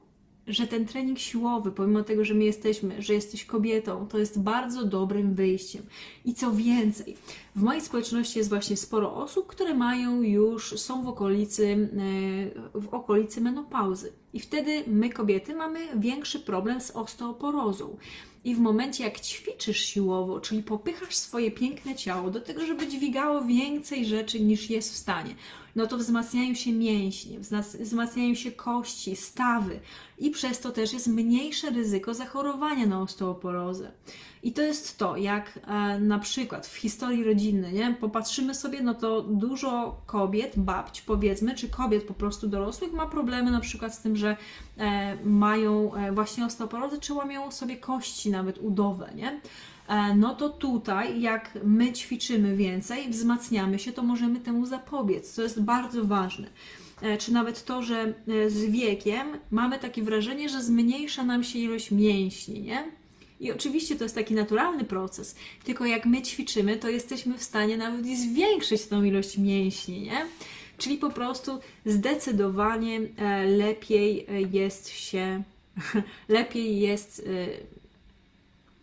że 0.49 0.67
ten 0.67 0.87
trening 0.87 1.19
siłowy, 1.19 1.73
pomimo 1.73 2.03
tego, 2.03 2.25
że 2.25 2.35
my 2.35 2.45
jesteśmy, 2.45 3.03
że 3.03 3.15
jesteś 3.15 3.45
kobietą, 3.45 4.07
to 4.07 4.19
jest 4.19 4.41
bardzo 4.41 4.85
dobrym 4.85 5.35
wyjściem. 5.35 5.83
I 6.25 6.35
co 6.35 6.53
więcej, 6.53 7.17
w 7.57 7.63
mojej 7.63 7.83
społeczności 7.83 8.39
jest 8.39 8.51
właśnie 8.51 8.77
sporo 8.77 9.15
osób, 9.15 9.47
które 9.47 9.75
mają 9.75 10.23
już, 10.23 10.81
są 10.81 11.03
w 11.03 11.09
okolicy, 11.09 11.89
e, 12.75 12.81
w 12.81 12.89
okolicy 12.95 13.41
menopauzy. 13.41 14.13
I 14.33 14.41
wtedy 14.41 14.85
my, 14.87 15.11
kobiety, 15.11 15.55
mamy 15.55 15.81
większy 15.97 16.41
problem 16.41 16.81
z 16.81 16.91
osteoporozą. 16.91 17.97
I 18.45 18.55
w 18.55 18.59
momencie, 18.59 19.05
jak 19.05 19.21
ćwiczysz 19.21 19.81
siłowo, 19.81 20.41
czyli 20.41 20.63
popychasz 20.63 21.17
swoje 21.17 21.51
piękne 21.51 21.95
ciało 21.95 22.31
do 22.31 22.41
tego, 22.41 22.67
żeby 22.67 22.87
dźwigało 22.87 23.45
więcej 23.45 24.07
rzeczy 24.07 24.41
niż 24.41 24.71
jest 24.71 24.93
w 24.93 24.97
stanie, 24.97 25.35
no 25.79 25.87
to 25.87 25.99
wzmacniają 25.99 26.55
się 26.55 26.73
mięśnie, 26.73 27.39
wzmacniają 27.81 28.35
się 28.35 28.53
kości, 28.53 29.17
stawy 29.17 29.81
i 30.19 30.31
przez 30.31 30.61
to 30.61 30.73
też 30.73 30.93
jest 30.93 31.07
mniejsze 31.07 31.71
ryzyko 31.71 32.15
zachorowania 32.15 32.87
na 32.87 33.03
osteoporozę. 33.03 33.91
I 34.43 34.53
to 34.53 34.63
jest 34.63 34.99
to, 34.99 35.17
jak 35.17 35.59
e, 35.67 35.99
na 36.01 36.19
przykład 36.19 36.67
w 36.67 36.77
historii 36.77 37.25
rodzinnej, 37.25 37.73
nie? 37.73 37.97
popatrzymy 38.01 38.55
sobie, 38.55 38.83
no 38.83 38.95
to 38.95 39.23
dużo 39.23 40.01
kobiet, 40.07 40.53
babć 40.57 41.03
powiedzmy, 41.03 41.55
czy 41.55 41.69
kobiet 41.69 42.05
po 42.05 42.15
prostu 42.15 42.49
dorosłych 42.49 42.93
ma 42.93 43.07
problemy 43.07 43.51
na 43.51 43.61
przykład 43.61 43.95
z 43.95 44.01
tym, 44.01 44.17
że 44.17 44.37
e, 44.79 45.17
mają 45.25 45.95
e, 45.95 46.13
właśnie 46.13 46.47
osteoporozę, 46.47 46.99
czy 46.99 47.13
łamią 47.15 47.51
sobie 47.51 47.77
kości 47.77 48.31
nawet 48.31 48.59
udowe, 48.59 49.11
nie? 49.15 49.41
E, 49.89 50.15
no 50.15 50.35
to 50.35 50.49
tutaj, 50.49 51.21
jak 51.21 51.59
my 51.65 51.93
ćwiczymy 51.93 52.57
więcej, 52.57 53.11
wzmacniamy 53.11 53.79
się, 53.79 53.93
to 53.93 54.03
możemy 54.03 54.41
temu 54.41 54.67
zapobiec, 54.67 55.33
co 55.33 55.43
jest 55.43 55.63
bardzo 55.63 56.05
ważne. 56.05 56.49
E, 57.03 57.19
czy 57.19 57.33
nawet 57.33 57.65
to, 57.65 57.83
że 57.83 58.15
e, 58.29 58.51
z 58.51 58.65
wiekiem 58.65 59.27
mamy 59.51 59.79
takie 59.79 60.03
wrażenie, 60.03 60.49
że 60.49 60.63
zmniejsza 60.63 61.25
nam 61.25 61.45
się 61.45 61.59
ilość 61.59 61.91
mięśni, 61.91 62.61
nie? 62.61 62.85
I 63.41 63.53
oczywiście 63.53 63.97
to 63.97 64.05
jest 64.05 64.15
taki 64.15 64.35
naturalny 64.35 64.85
proces, 64.85 65.37
tylko 65.65 65.87
jak 65.87 66.07
my 66.07 66.23
ćwiczymy, 66.23 66.77
to 66.77 66.89
jesteśmy 66.89 67.39
w 67.39 67.43
stanie 67.43 67.77
nawet 67.77 68.07
i 68.07 68.17
zwiększyć 68.17 68.87
tą 68.87 69.05
ilość 69.05 69.39
mięśni, 69.39 70.01
nie? 70.01 70.27
Czyli 70.79 70.99
po 70.99 71.11
prostu 71.11 71.59
zdecydowanie 71.87 73.01
lepiej 73.65 74.27
jest 74.53 74.89
się, 74.89 75.43
lepiej 76.29 76.81
jest 76.81 77.29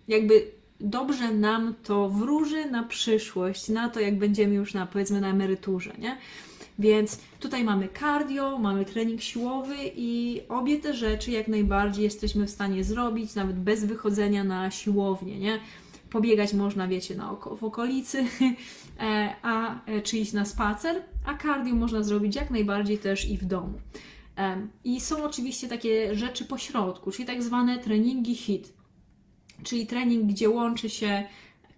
jakby 0.08 0.52
dobrze 0.80 1.32
nam 1.32 1.76
to 1.84 2.10
wróży 2.10 2.66
na 2.66 2.84
przyszłość, 2.84 3.70
na 3.70 3.90
to, 3.90 4.00
jak 4.00 4.18
będziemy 4.18 4.56
już 4.56 4.74
na, 4.74 4.86
powiedzmy, 4.86 5.22
na 5.22 5.30
emeryturze, 5.30 5.94
nie? 6.00 6.18
Więc 6.80 7.20
tutaj 7.40 7.64
mamy 7.64 7.90
cardio, 8.00 8.58
mamy 8.58 8.86
trening 8.86 9.22
siłowy 9.22 9.76
i 9.96 10.42
obie 10.50 10.78
te 10.78 10.94
rzeczy 10.94 11.32
jak 11.32 11.48
najbardziej 11.48 12.04
jesteśmy 12.04 12.46
w 12.46 12.50
stanie 12.50 12.84
zrobić, 12.84 13.36
nawet 13.36 13.60
bez 13.60 13.86
wychodzenia 13.86 14.44
na 14.44 14.72
siłownię, 14.72 15.40
nie? 15.40 15.60
Pobiegać 16.10 16.54
można, 16.54 16.88
wiecie, 16.88 17.16
na 17.16 17.32
oko, 17.32 17.56
w 17.56 17.64
okolicy, 17.64 18.26
e, 19.00 19.36
a, 19.42 19.86
e, 19.86 20.02
czy 20.02 20.18
iść 20.18 20.34
na 20.34 20.46
spacer, 20.46 21.02
a 21.26 21.38
cardio 21.38 21.76
można 21.76 22.04
zrobić 22.04 22.36
jak 22.36 22.52
najbardziej 22.52 22.98
też 22.98 23.30
i 23.30 23.38
w 23.38 23.46
domu. 23.46 23.74
I 24.84 25.02
są 25.02 25.24
oczywiście 25.24 25.68
takie 25.68 26.16
rzeczy 26.16 26.46
po 26.46 26.58
środku, 26.58 27.12
czyli 27.12 27.26
tak 27.26 27.44
zwane 27.44 27.80
treningi 27.80 28.36
HIT 28.36 28.75
czyli 29.66 29.88
trening, 29.88 30.26
gdzie 30.26 30.50
łączy 30.50 30.90
się 30.90 31.24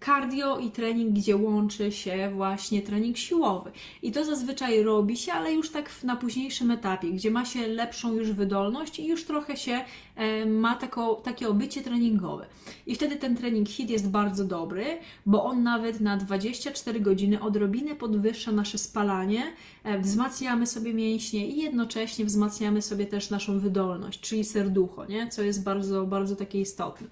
cardio 0.05 0.59
i 0.59 0.71
trening, 0.71 1.13
gdzie 1.13 1.37
łączy 1.37 1.91
się 1.91 2.31
właśnie 2.35 2.81
trening 2.81 3.17
siłowy. 3.17 3.71
I 4.01 4.11
to 4.11 4.25
zazwyczaj 4.25 4.83
robi 4.83 5.17
się, 5.17 5.33
ale 5.33 5.53
już 5.53 5.69
tak 5.69 5.89
na 6.03 6.15
późniejszym 6.15 6.71
etapie, 6.71 7.11
gdzie 7.11 7.31
ma 7.31 7.45
się 7.45 7.67
lepszą 7.67 8.13
już 8.13 8.31
wydolność 8.31 8.99
i 8.99 9.07
już 9.07 9.23
trochę 9.23 9.57
się 9.57 9.81
e, 10.15 10.45
ma 10.45 10.75
tako, 10.75 11.15
takie 11.15 11.49
obycie 11.49 11.81
treningowe. 11.81 12.45
I 12.87 12.95
wtedy 12.95 13.15
ten 13.15 13.37
trening 13.37 13.69
HIT 13.69 13.89
jest 13.89 14.09
bardzo 14.09 14.45
dobry, 14.45 14.85
bo 15.25 15.43
on 15.43 15.63
nawet 15.63 16.01
na 16.01 16.17
24 16.17 16.99
godziny 16.99 17.41
odrobinę 17.41 17.95
podwyższa 17.95 18.51
nasze 18.51 18.77
spalanie, 18.77 19.43
e, 19.83 19.99
wzmacniamy 19.99 20.67
sobie 20.67 20.93
mięśnie 20.93 21.47
i 21.47 21.61
jednocześnie 21.61 22.25
wzmacniamy 22.25 22.81
sobie 22.81 23.05
też 23.05 23.29
naszą 23.29 23.59
wydolność, 23.59 24.19
czyli 24.19 24.43
serducho, 24.43 25.05
nie? 25.05 25.27
co 25.27 25.41
jest 25.41 25.63
bardzo, 25.63 26.05
bardzo 26.05 26.35
takie 26.35 26.61
istotne. 26.61 27.07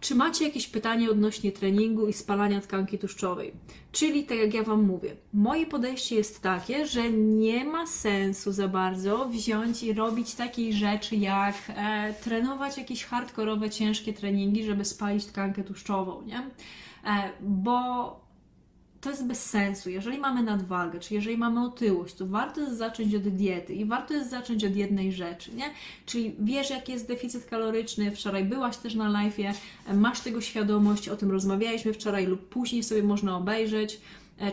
Czy 0.00 0.14
macie 0.14 0.44
jakieś 0.44 0.66
pytanie 0.66 1.10
odnośnie 1.10 1.52
treningu 1.52 2.08
i 2.08 2.12
spalania 2.12 2.60
tkanki 2.60 2.98
tłuszczowej? 2.98 3.52
Czyli, 3.92 4.24
tak 4.24 4.38
jak 4.38 4.54
ja 4.54 4.62
Wam 4.62 4.82
mówię, 4.82 5.16
moje 5.32 5.66
podejście 5.66 6.16
jest 6.16 6.42
takie, 6.42 6.86
że 6.86 7.10
nie 7.10 7.64
ma 7.64 7.86
sensu 7.86 8.52
za 8.52 8.68
bardzo 8.68 9.28
wziąć 9.28 9.82
i 9.82 9.92
robić 9.92 10.34
takiej 10.34 10.72
rzeczy, 10.72 11.16
jak 11.16 11.54
e, 11.68 12.14
trenować 12.24 12.78
jakieś 12.78 13.04
hardkorowe, 13.04 13.70
ciężkie 13.70 14.12
treningi, 14.12 14.64
żeby 14.64 14.84
spalić 14.84 15.26
tkankę 15.26 15.64
tłuszczową, 15.64 16.22
nie? 16.22 16.38
E, 17.04 17.30
bo 17.40 18.19
to 19.00 19.10
jest 19.10 19.26
bez 19.26 19.44
sensu. 19.50 19.90
Jeżeli 19.90 20.18
mamy 20.18 20.42
nadwagę, 20.42 21.00
czy 21.00 21.14
jeżeli 21.14 21.36
mamy 21.36 21.64
otyłość, 21.64 22.14
to 22.14 22.26
warto 22.26 22.60
jest 22.60 22.76
zacząć 22.78 23.14
od 23.14 23.22
diety 23.22 23.74
i 23.74 23.84
warto 23.84 24.14
jest 24.14 24.30
zacząć 24.30 24.64
od 24.64 24.76
jednej 24.76 25.12
rzeczy, 25.12 25.54
nie? 25.54 25.64
Czyli 26.06 26.34
wiesz, 26.38 26.70
jaki 26.70 26.92
jest 26.92 27.08
deficyt 27.08 27.44
kaloryczny, 27.44 28.10
wczoraj 28.10 28.44
byłaś 28.44 28.76
też 28.76 28.94
na 28.94 29.10
live'ie, 29.10 29.54
masz 29.94 30.20
tego 30.20 30.40
świadomość, 30.40 31.08
o 31.08 31.16
tym 31.16 31.30
rozmawialiśmy 31.30 31.92
wczoraj 31.92 32.26
lub 32.26 32.48
później 32.48 32.82
sobie 32.82 33.02
można 33.02 33.36
obejrzeć, 33.36 34.00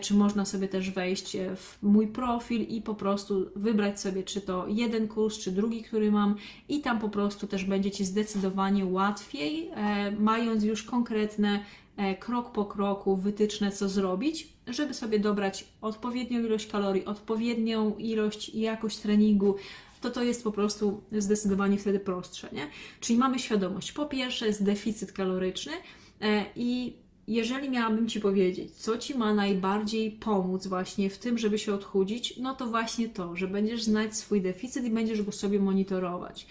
czy 0.02 0.14
można 0.14 0.46
sobie 0.46 0.68
też 0.68 0.92
wejść 0.92 1.36
e, 1.36 1.56
w 1.56 1.78
mój 1.82 2.08
profil 2.08 2.62
i 2.62 2.82
po 2.82 2.96
prostu 2.96 3.46
wybrać 3.56 4.00
sobie, 4.00 4.24
czy 4.24 4.42
to 4.42 4.68
jeden 4.68 5.08
kurs, 5.08 5.40
czy 5.40 5.52
drugi, 5.52 5.84
który 5.84 6.12
mam, 6.12 6.36
i 6.70 6.82
tam 6.82 7.00
po 7.00 7.10
prostu 7.10 7.48
też 7.48 7.64
będzie 7.66 7.92
Ci 7.92 8.06
zdecydowanie 8.06 8.86
łatwiej, 8.86 9.70
e, 9.76 10.12
mając 10.12 10.64
już 10.64 10.84
konkretne 10.84 11.60
E, 11.98 12.16
krok 12.16 12.52
po 12.52 12.66
kroku 12.66 13.16
wytyczne, 13.16 13.72
co 13.72 13.90
zrobić, 13.90 14.48
żeby 14.68 14.94
sobie 14.94 15.20
dobrać 15.20 15.66
odpowiednią 15.82 16.40
ilość 16.40 16.68
kalorii, 16.68 17.06
odpowiednią 17.06 17.96
ilość 17.98 18.50
i 18.50 18.60
jakość 18.60 18.98
treningu, 18.98 19.56
to 20.02 20.10
to 20.10 20.24
jest 20.24 20.44
po 20.44 20.52
prostu 20.52 21.02
zdecydowanie 21.12 21.78
wtedy 21.78 22.00
prostsze. 22.00 22.50
Nie? 22.52 22.68
Czyli 23.00 23.20
mamy 23.20 23.40
świadomość, 23.40 23.92
po 23.92 24.06
pierwsze 24.06 24.48
jest 24.48 24.64
deficyt 24.64 25.12
kaloryczny 25.12 25.74
e, 26.22 26.46
i 26.56 26.94
jeżeli 27.28 27.70
miałabym 27.70 28.08
Ci 28.08 28.20
powiedzieć, 28.20 28.72
co 28.72 28.98
Ci 28.98 29.18
ma 29.18 29.34
najbardziej 29.34 30.12
pomóc 30.12 30.68
właśnie 30.68 31.10
w 31.10 31.18
tym, 31.18 31.38
żeby 31.38 31.60
się 31.60 31.74
odchudzić, 31.74 32.38
no 32.38 32.56
to 32.56 32.68
właśnie 32.68 33.10
to, 33.10 33.36
że 33.36 33.48
będziesz 33.48 33.84
znać 33.84 34.18
swój 34.18 34.42
deficyt 34.42 34.86
i 34.86 34.90
będziesz 34.90 35.22
go 35.22 35.32
sobie 35.32 35.60
monitorować. 35.60 36.48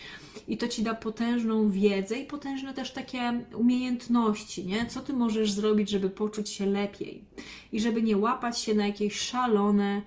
I 0.49 0.57
to 0.57 0.69
Ci 0.69 0.83
da 0.83 0.95
potężną 0.95 1.71
wiedzę 1.71 2.19
i 2.19 2.27
potężne 2.27 2.75
też 2.75 2.91
takie 2.93 3.45
umiejętności, 3.55 4.67
nie? 4.67 4.87
Co 4.87 5.01
Ty 5.01 5.13
możesz 5.13 5.53
zrobić, 5.53 5.91
żeby 5.91 6.11
poczuć 6.11 6.49
się 6.49 6.67
lepiej 6.67 7.25
i 7.73 7.81
żeby 7.81 8.03
nie 8.03 8.17
łapać 8.17 8.59
się 8.59 8.75
na 8.75 8.87
jakieś 8.87 9.21
szalone, 9.21 10.03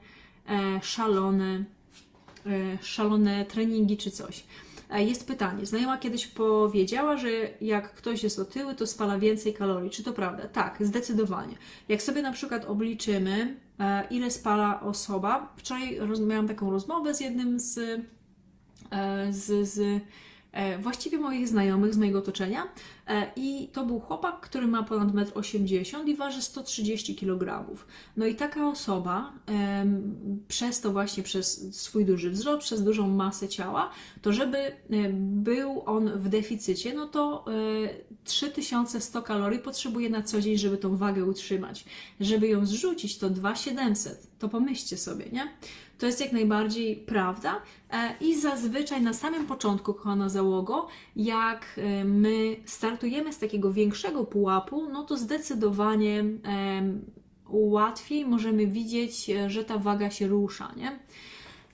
e, 0.49 0.79
szalone, 0.83 1.63
e, 2.45 2.77
szalone 2.81 3.45
treningi 3.45 3.97
czy 3.97 4.11
coś. 4.11 4.43
E, 4.89 5.03
jest 5.03 5.27
pytanie. 5.27 5.65
Znajoma 5.65 5.97
kiedyś 5.97 6.27
powiedziała, 6.27 7.17
że 7.17 7.29
jak 7.61 7.93
ktoś 7.93 8.23
jest 8.23 8.39
otyły, 8.39 8.75
to 8.75 8.87
spala 8.87 9.19
więcej 9.19 9.53
kalorii. 9.53 9.89
Czy 9.89 10.03
to 10.03 10.13
prawda? 10.13 10.47
Tak, 10.47 10.77
zdecydowanie. 10.79 11.55
Jak 11.89 12.01
sobie 12.01 12.21
na 12.21 12.31
przykład 12.31 12.65
obliczymy, 12.65 13.55
e, 13.79 14.07
ile 14.09 14.31
spala 14.31 14.81
osoba. 14.81 15.53
Wczoraj 15.57 15.99
miałam 16.27 16.47
taką 16.47 16.71
rozmowę 16.71 17.15
z 17.15 17.19
jednym 17.19 17.59
z, 17.59 17.77
e, 18.91 19.33
z, 19.33 19.69
z 19.69 20.01
właściwie 20.79 21.17
moich 21.17 21.47
znajomych 21.47 21.93
z 21.93 21.97
mojego 21.97 22.19
otoczenia 22.19 22.67
e, 23.07 23.31
i 23.35 23.69
to 23.73 23.85
był 23.85 23.99
chłopak, 23.99 24.39
który 24.39 24.67
ma 24.67 24.83
ponad 24.83 25.07
1,80 25.07 25.99
m 25.99 26.07
i 26.07 26.15
waży 26.15 26.41
130 26.41 27.15
kg. 27.15 27.65
No 28.17 28.25
i 28.25 28.35
taka 28.35 28.67
osoba 28.67 29.33
przez 30.47 30.81
to 30.81 30.91
właśnie, 30.91 31.23
przez 31.23 31.75
swój 31.81 32.05
duży 32.05 32.29
wzrost, 32.29 32.61
przez 32.61 32.83
dużą 32.83 33.07
masę 33.07 33.47
ciała, 33.47 33.89
to 34.21 34.33
żeby 34.33 34.57
e, 34.57 34.73
był 35.19 35.83
on 35.85 36.09
w 36.19 36.29
deficycie, 36.29 36.93
no 36.93 37.07
to 37.07 37.45
3100 38.23 39.21
kalorii 39.21 39.59
potrzebuje 39.59 40.09
na 40.09 40.21
co 40.21 40.41
dzień, 40.41 40.57
żeby 40.57 40.77
tą 40.77 40.97
wagę 40.97 41.25
utrzymać. 41.25 41.85
Żeby 42.19 42.47
ją 42.47 42.65
zrzucić, 42.65 43.17
to 43.17 43.29
2700. 43.29 44.27
To 44.39 44.49
pomyślcie 44.49 44.97
sobie, 44.97 45.25
nie? 45.31 45.47
To 45.99 46.05
jest 46.05 46.21
jak 46.21 46.31
najbardziej 46.31 46.95
prawda. 46.95 47.61
E, 47.91 48.15
I 48.21 48.39
zazwyczaj 48.39 49.01
na 49.01 49.13
samym 49.13 49.47
początku, 49.47 49.93
kochana 49.93 50.29
załogo, 50.29 50.87
jak 51.15 51.65
e, 51.77 52.05
my 52.05 52.55
startujemy 52.65 53.33
z 53.33 53.37
takiego 53.37 53.73
większego 53.73 54.23
pułapu, 54.23 54.89
no 54.89 55.03
to 55.03 55.17
zdecydowanie 55.17 56.23
łatwiej 57.49 58.25
możemy 58.25 58.67
widzieć, 58.67 59.29
e, 59.29 59.49
że 59.49 59.63
ta 59.63 59.77
waga 59.77 60.11
się 60.11 60.27
rusza, 60.27 60.71
nie? 60.77 60.99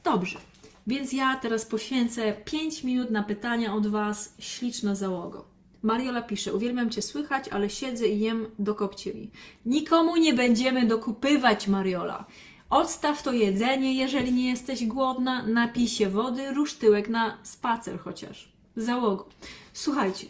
Dobrze, 0.03 0.39
więc 0.87 1.13
ja 1.13 1.35
teraz 1.35 1.65
poświęcę 1.65 2.33
5 2.33 2.83
minut 2.83 3.11
na 3.11 3.23
pytania 3.23 3.73
od 3.73 3.87
Was, 3.87 4.35
śliczna 4.39 4.95
załogo. 4.95 5.45
Mariola 5.81 6.21
pisze, 6.21 6.53
uwielbiam 6.53 6.89
Cię 6.89 7.01
słychać, 7.01 7.49
ale 7.49 7.69
siedzę 7.69 8.07
i 8.07 8.19
jem, 8.19 8.45
dokopcie 8.59 9.13
mi. 9.13 9.31
Nikomu 9.65 10.17
nie 10.17 10.33
będziemy 10.33 10.85
dokupywać, 10.87 11.67
Mariola. 11.67 12.25
Odstaw 12.69 13.23
to 13.23 13.31
jedzenie, 13.31 13.93
jeżeli 13.93 14.33
nie 14.33 14.49
jesteś 14.49 14.85
głodna, 14.85 15.43
napij 15.47 15.87
się 15.87 16.09
wody, 16.09 16.53
rusz 16.53 16.73
tyłek 16.73 17.09
na 17.09 17.37
spacer 17.43 17.99
chociaż. 17.99 18.49
Załogo. 18.75 19.29
Słuchajcie, 19.73 20.27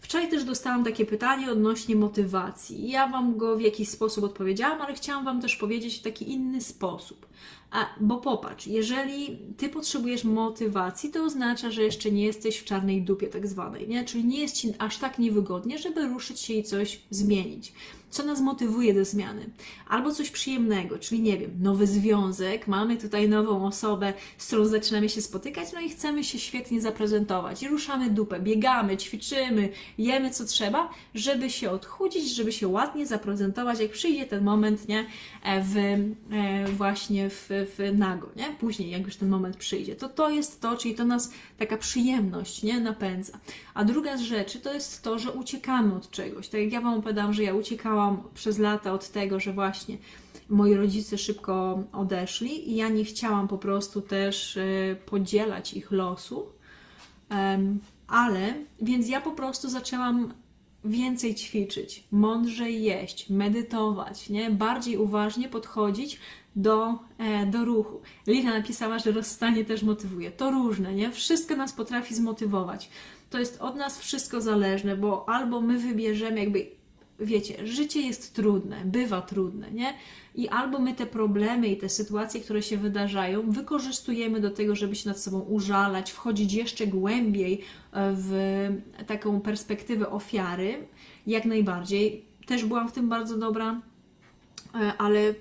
wczoraj 0.00 0.30
też 0.30 0.44
dostałam 0.44 0.84
takie 0.84 1.06
pytanie 1.06 1.52
odnośnie 1.52 1.96
motywacji. 1.96 2.90
Ja 2.90 3.08
Wam 3.08 3.36
go 3.36 3.56
w 3.56 3.60
jakiś 3.60 3.88
sposób 3.88 4.24
odpowiedziałam, 4.24 4.80
ale 4.80 4.94
chciałam 4.94 5.24
Wam 5.24 5.40
też 5.40 5.56
powiedzieć 5.56 5.98
w 5.98 6.02
taki 6.02 6.32
inny 6.32 6.60
sposób. 6.60 7.26
A, 7.70 7.86
bo 8.00 8.16
popatrz, 8.16 8.66
jeżeli 8.66 9.38
ty 9.56 9.68
potrzebujesz 9.68 10.24
motywacji, 10.24 11.10
to 11.10 11.24
oznacza, 11.24 11.70
że 11.70 11.82
jeszcze 11.82 12.10
nie 12.10 12.24
jesteś 12.26 12.56
w 12.56 12.64
czarnej 12.64 13.02
dupie 13.02 13.26
tak 13.26 13.46
zwanej, 13.46 13.88
nie? 13.88 14.04
Czyli 14.04 14.24
nie 14.24 14.40
jest 14.40 14.56
ci 14.56 14.74
aż 14.78 14.98
tak 14.98 15.18
niewygodnie, 15.18 15.78
żeby 15.78 16.06
ruszyć 16.06 16.40
się 16.40 16.54
i 16.54 16.62
coś 16.62 17.00
zmienić 17.10 17.72
co 18.10 18.24
nas 18.24 18.40
motywuje 18.40 18.94
do 18.94 19.04
zmiany. 19.04 19.50
Albo 19.88 20.12
coś 20.12 20.30
przyjemnego, 20.30 20.98
czyli 20.98 21.20
nie 21.22 21.38
wiem, 21.38 21.50
nowy 21.60 21.86
związek, 21.86 22.68
mamy 22.68 22.96
tutaj 22.96 23.28
nową 23.28 23.66
osobę, 23.66 24.12
z 24.38 24.46
którą 24.46 24.66
zaczynamy 24.66 25.08
się 25.08 25.22
spotykać, 25.22 25.68
no 25.72 25.80
i 25.80 25.88
chcemy 25.88 26.24
się 26.24 26.38
świetnie 26.38 26.80
zaprezentować. 26.80 27.62
I 27.62 27.68
ruszamy 27.68 28.10
dupę, 28.10 28.40
biegamy, 28.40 28.96
ćwiczymy, 28.96 29.68
jemy 29.98 30.30
co 30.30 30.44
trzeba, 30.44 30.90
żeby 31.14 31.50
się 31.50 31.70
odchudzić, 31.70 32.34
żeby 32.34 32.52
się 32.52 32.68
ładnie 32.68 33.06
zaprezentować, 33.06 33.80
jak 33.80 33.90
przyjdzie 33.90 34.26
ten 34.26 34.44
moment, 34.44 34.88
nie, 34.88 35.06
e, 35.44 35.62
w, 35.62 35.76
e, 35.76 36.02
właśnie 36.66 37.30
w, 37.30 37.48
w 37.64 37.98
nago, 37.98 38.30
nie, 38.36 38.56
później, 38.60 38.90
jak 38.90 39.02
już 39.04 39.16
ten 39.16 39.28
moment 39.28 39.56
przyjdzie. 39.56 39.96
To 39.96 40.08
to 40.08 40.30
jest 40.30 40.60
to, 40.60 40.76
czyli 40.76 40.94
to 40.94 41.04
nas 41.04 41.30
taka 41.58 41.76
przyjemność, 41.76 42.62
nie, 42.62 42.80
napędza. 42.80 43.38
A 43.74 43.84
druga 43.84 44.16
z 44.16 44.20
rzeczy 44.20 44.60
to 44.60 44.74
jest 44.74 45.02
to, 45.02 45.18
że 45.18 45.32
uciekamy 45.32 45.94
od 45.94 46.10
czegoś. 46.10 46.48
Tak 46.48 46.60
jak 46.60 46.72
ja 46.72 46.80
Wam 46.80 46.94
opowiadałam, 46.94 47.32
że 47.32 47.42
ja 47.42 47.54
uciekałam 47.54 48.22
przez 48.34 48.58
lata 48.58 48.92
od 48.92 49.08
tego, 49.08 49.40
że 49.40 49.52
właśnie 49.52 49.98
moi 50.48 50.74
rodzice 50.74 51.18
szybko 51.18 51.84
odeszli 51.92 52.70
i 52.70 52.76
ja 52.76 52.88
nie 52.88 53.04
chciałam 53.04 53.48
po 53.48 53.58
prostu 53.58 54.00
też 54.00 54.56
e, 54.56 54.96
podzielać 55.06 55.74
ich 55.74 55.90
losu. 55.90 56.46
Ale, 58.08 58.54
więc 58.82 59.08
ja 59.08 59.20
po 59.20 59.32
prostu 59.32 59.68
zaczęłam 59.68 60.34
więcej 60.86 61.34
ćwiczyć, 61.34 62.04
mądrzej 62.10 62.82
jeść, 62.82 63.30
medytować, 63.30 64.30
nie? 64.30 64.50
bardziej 64.50 64.96
uważnie 64.96 65.48
podchodzić 65.48 66.18
do, 66.56 66.98
e, 67.18 67.46
do 67.46 67.64
ruchu. 67.64 68.00
Lina 68.26 68.58
napisała, 68.58 68.98
że 68.98 69.12
rozstanie 69.12 69.64
też 69.64 69.82
motywuje. 69.82 70.30
To 70.30 70.50
różne, 70.50 70.94
nie? 70.94 71.12
Wszystko 71.12 71.56
nas 71.56 71.72
potrafi 71.72 72.14
zmotywować. 72.14 72.90
To 73.30 73.38
jest 73.38 73.60
od 73.60 73.76
nas 73.76 73.98
wszystko 73.98 74.40
zależne, 74.40 74.96
bo 74.96 75.28
albo 75.28 75.60
my 75.60 75.78
wybierzemy 75.78 76.40
jakby 76.40 76.66
wiecie, 77.20 77.66
życie 77.66 78.00
jest 78.00 78.34
trudne, 78.34 78.82
bywa 78.84 79.22
trudne, 79.22 79.70
nie? 79.70 79.94
I 80.34 80.48
albo 80.48 80.78
my 80.78 80.94
te 80.94 81.06
problemy 81.06 81.68
i 81.68 81.76
te 81.76 81.88
sytuacje, 81.88 82.40
które 82.40 82.62
się 82.62 82.76
wydarzają, 82.76 83.50
wykorzystujemy 83.50 84.40
do 84.40 84.50
tego, 84.50 84.76
żeby 84.76 84.94
się 84.94 85.08
nad 85.08 85.20
sobą 85.20 85.40
użalać, 85.40 86.12
wchodzić 86.12 86.52
jeszcze 86.52 86.86
głębiej 86.86 87.60
e, 87.92 88.12
w 88.16 88.68
taką 89.06 89.40
perspektywę 89.40 90.10
ofiary, 90.10 90.86
jak 91.26 91.44
najbardziej. 91.44 92.24
Też 92.46 92.64
byłam 92.64 92.88
w 92.88 92.92
tym 92.92 93.08
bardzo 93.08 93.38
dobra, 93.38 93.80
e, 94.74 94.92
ale 94.98 95.34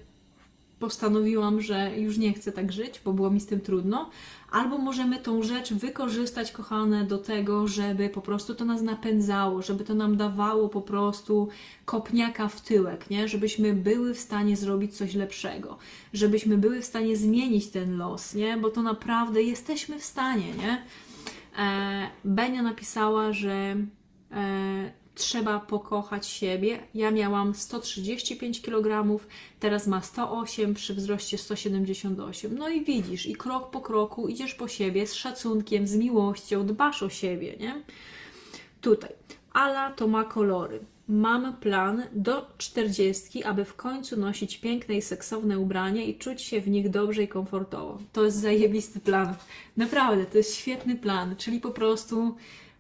postanowiłam, 0.80 1.62
że 1.62 2.00
już 2.00 2.18
nie 2.18 2.34
chcę 2.34 2.52
tak 2.52 2.72
żyć, 2.72 3.02
bo 3.06 3.14
było 3.14 3.32
mi 3.32 3.40
z 3.40 3.46
tym 3.46 3.62
trudno, 3.62 4.10
albo 4.56 4.78
możemy 4.78 5.20
tą 5.20 5.44
rzecz 5.44 5.74
wykorzystać, 5.74 6.52
kochane, 6.52 7.04
do 7.04 7.18
tego, 7.18 7.68
żeby 7.68 8.10
po 8.10 8.22
prostu 8.22 8.56
to 8.56 8.66
nas 8.66 8.82
napędzało, 8.82 9.62
żeby 9.62 9.84
to 9.84 9.94
nam 9.94 10.18
dawało 10.18 10.70
po 10.70 10.82
prostu 10.82 11.50
kopniaka 11.86 12.48
w 12.48 12.62
tyłek, 12.62 13.10
nie? 13.10 13.28
żebyśmy 13.28 13.74
były 13.74 14.14
w 14.14 14.20
stanie 14.20 14.58
zrobić 14.58 14.98
coś 14.98 15.14
lepszego, 15.14 15.78
żebyśmy 16.14 16.58
były 16.58 16.82
w 16.82 16.86
stanie 16.86 17.18
zmienić 17.18 17.68
ten 17.68 17.98
los, 17.98 18.34
nie? 18.34 18.58
bo 18.58 18.70
to 18.70 18.82
naprawdę 18.82 19.44
jesteśmy 19.44 20.00
w 20.00 20.06
stanie. 20.06 20.54
Nie? 20.54 20.84
E, 21.58 22.10
Benia 22.26 22.62
napisała, 22.62 23.34
że 23.34 23.76
e, 24.32 24.92
trzeba 25.16 25.60
pokochać 25.60 26.28
siebie. 26.28 26.80
Ja 26.94 27.12
miałam 27.12 27.56
135 27.56 28.62
kg, 28.62 29.20
teraz 29.60 29.88
ma 29.88 30.02
108 30.02 30.74
przy 30.74 30.94
wzroście 30.94 31.38
178. 31.38 32.58
No 32.58 32.70
i 32.70 32.86
widzisz, 32.86 33.26
i 33.26 33.36
krok 33.36 33.72
po 33.72 33.82
kroku 33.82 34.28
idziesz 34.28 34.56
po 34.56 34.68
siebie 34.68 35.08
z 35.08 35.14
szacunkiem, 35.14 35.88
z 35.88 35.96
miłością, 35.96 36.66
dbasz 36.66 37.04
o 37.04 37.10
siebie, 37.10 37.56
nie? 37.60 37.84
Tutaj. 38.82 39.10
Ala 39.54 39.92
to 39.92 40.08
ma 40.08 40.24
kolory. 40.24 40.80
Mam 41.08 41.54
plan 41.54 42.04
do 42.14 42.48
40, 42.58 43.44
aby 43.44 43.66
w 43.66 43.76
końcu 43.76 44.20
nosić 44.20 44.58
piękne 44.58 44.96
i 44.96 45.02
seksowne 45.02 45.60
ubrania 45.60 46.04
i 46.04 46.16
czuć 46.16 46.42
się 46.42 46.62
w 46.62 46.68
nich 46.68 46.90
dobrze 46.90 47.24
i 47.24 47.28
komfortowo. 47.28 48.00
To 48.14 48.26
jest 48.26 48.38
zajebisty 48.38 49.00
plan. 49.00 49.36
Naprawdę, 49.78 50.26
to 50.26 50.38
jest 50.38 50.56
świetny 50.56 50.96
plan, 50.96 51.36
czyli 51.36 51.60
po 51.60 51.72
prostu 51.72 52.36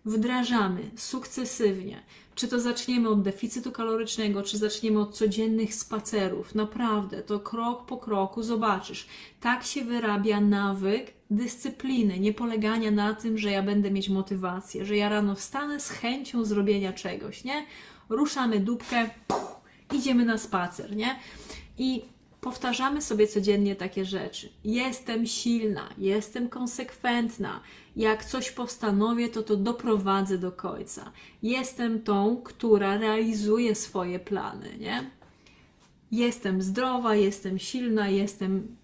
wdrażamy 0.06 0.82
sukcesywnie. 0.96 2.04
Czy 2.36 2.48
to 2.48 2.60
zaczniemy 2.60 3.10
od 3.10 3.22
deficytu 3.22 3.72
kalorycznego, 3.72 4.44
czy 4.44 4.58
zaczniemy 4.58 5.00
od 5.00 5.15
codziennych 5.15 5.76
spacerów. 5.76 6.56
Naprawdę, 6.56 7.24
to 7.24 7.39
krok 7.39 7.86
po 7.86 7.98
kroku 7.98 8.44
zobaczysz. 8.44 9.08
Tak 9.41 9.63
się 9.63 9.82
wyrabia 9.82 10.41
nawyk 10.41 11.13
dyscypliny, 11.30 12.20
nie 12.20 12.34
polegania 12.34 12.91
na 12.91 13.13
tym, 13.13 13.38
że 13.38 13.52
ja 13.52 13.63
będę 13.63 13.91
mieć 13.91 14.10
motywację, 14.10 14.86
że 14.86 14.98
ja 14.98 15.10
rano 15.10 15.36
wstanę 15.36 15.80
z 15.80 15.89
chęcią 15.89 16.46
zrobienia 16.46 16.94
czegoś, 16.94 17.44
nie? 17.44 17.65
Ruszamy 18.10 18.60
dupkę, 18.60 19.10
idziemy 19.94 20.26
na 20.26 20.38
spacer, 20.38 20.96
nie? 20.96 21.20
I 21.78 22.02
powtarzamy 22.41 23.02
sobie 23.02 23.28
codziennie 23.28 23.76
takie 23.76 24.06
rzeczy. 24.06 24.50
Jestem 24.63 25.26
silna, 25.26 25.89
jestem 25.98 26.50
konsekwentna. 26.50 27.62
Jak 27.95 28.25
coś 28.25 28.51
postanowię, 28.51 29.29
to 29.29 29.43
to 29.43 29.55
doprowadzę 29.55 30.38
do 30.38 30.51
końca. 30.51 31.12
Jestem 31.43 32.01
tą, 32.01 32.41
która 32.43 32.97
realizuje 32.97 33.75
swoje 33.75 34.19
plany, 34.19 34.77
nie? 34.77 35.12
Jestem 36.12 36.62
zdrowa, 36.62 37.15
jestem 37.15 37.60
silna, 37.60 38.10
jestem 38.10 38.75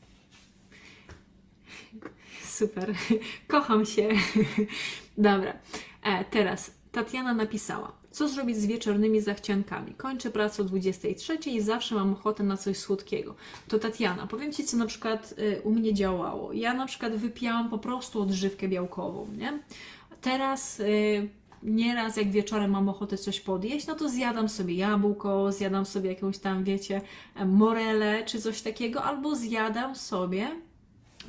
super, 2.58 2.96
kocham 3.48 3.86
się. 3.86 4.10
Dobra, 5.18 5.54
e, 6.04 6.26
teraz 6.26 6.72
Tatiana 6.92 7.34
napisała. 7.34 8.01
Co 8.12 8.28
zrobić 8.28 8.58
z 8.58 8.66
wieczornymi 8.66 9.22
zachciankami? 9.22 9.94
Kończę 9.94 10.32
pracę 10.32 10.62
o 10.62 10.66
23 10.66 11.38
i 11.46 11.62
zawsze 11.62 11.96
mam 11.96 12.14
ochotę 12.14 12.44
na 12.44 12.58
coś 12.58 12.78
słodkiego. 12.78 13.36
To 13.68 13.80
Tatiana, 13.80 14.28
powiem 14.28 14.54
Ci, 14.54 14.64
co 14.64 14.78
na 14.78 14.86
przykład 14.86 15.34
y, 15.40 15.62
u 15.64 15.72
mnie 15.72 15.94
działało. 15.94 16.54
Ja 16.54 16.74
na 16.74 16.86
przykład 16.86 17.16
wypijałam 17.16 17.70
po 17.70 17.78
prostu 17.78 18.22
odżywkę 18.22 18.68
białkową, 18.68 19.28
nie? 19.38 19.60
Teraz 20.22 20.80
y, 20.80 21.30
nieraz 21.64 22.18
jak 22.18 22.32
wieczorem 22.32 22.72
mam 22.72 22.90
ochotę 22.90 23.18
coś 23.18 23.40
podjeść, 23.40 23.88
no 23.88 23.96
to 23.96 24.10
zjadam 24.10 24.50
sobie 24.50 24.74
jabłko, 24.74 25.52
zjadam 25.52 25.86
sobie 25.86 26.10
jakąś 26.10 26.38
tam, 26.38 26.64
wiecie, 26.64 27.02
morelę 27.46 28.24
czy 28.26 28.42
coś 28.42 28.62
takiego, 28.62 29.04
albo 29.04 29.36
zjadam 29.36 29.96
sobie 29.96 30.48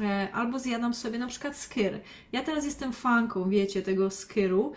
e, 0.01 0.29
albo 0.33 0.59
zjadam 0.59 0.95
sobie 0.95 1.19
na 1.19 1.27
przykład 1.27 1.57
skyr. 1.57 2.01
Ja 2.33 2.43
teraz 2.43 2.65
jestem 2.65 2.93
fanką, 2.93 3.49
wiecie, 3.49 3.83
tego 3.83 4.11
skyru, 4.11 4.73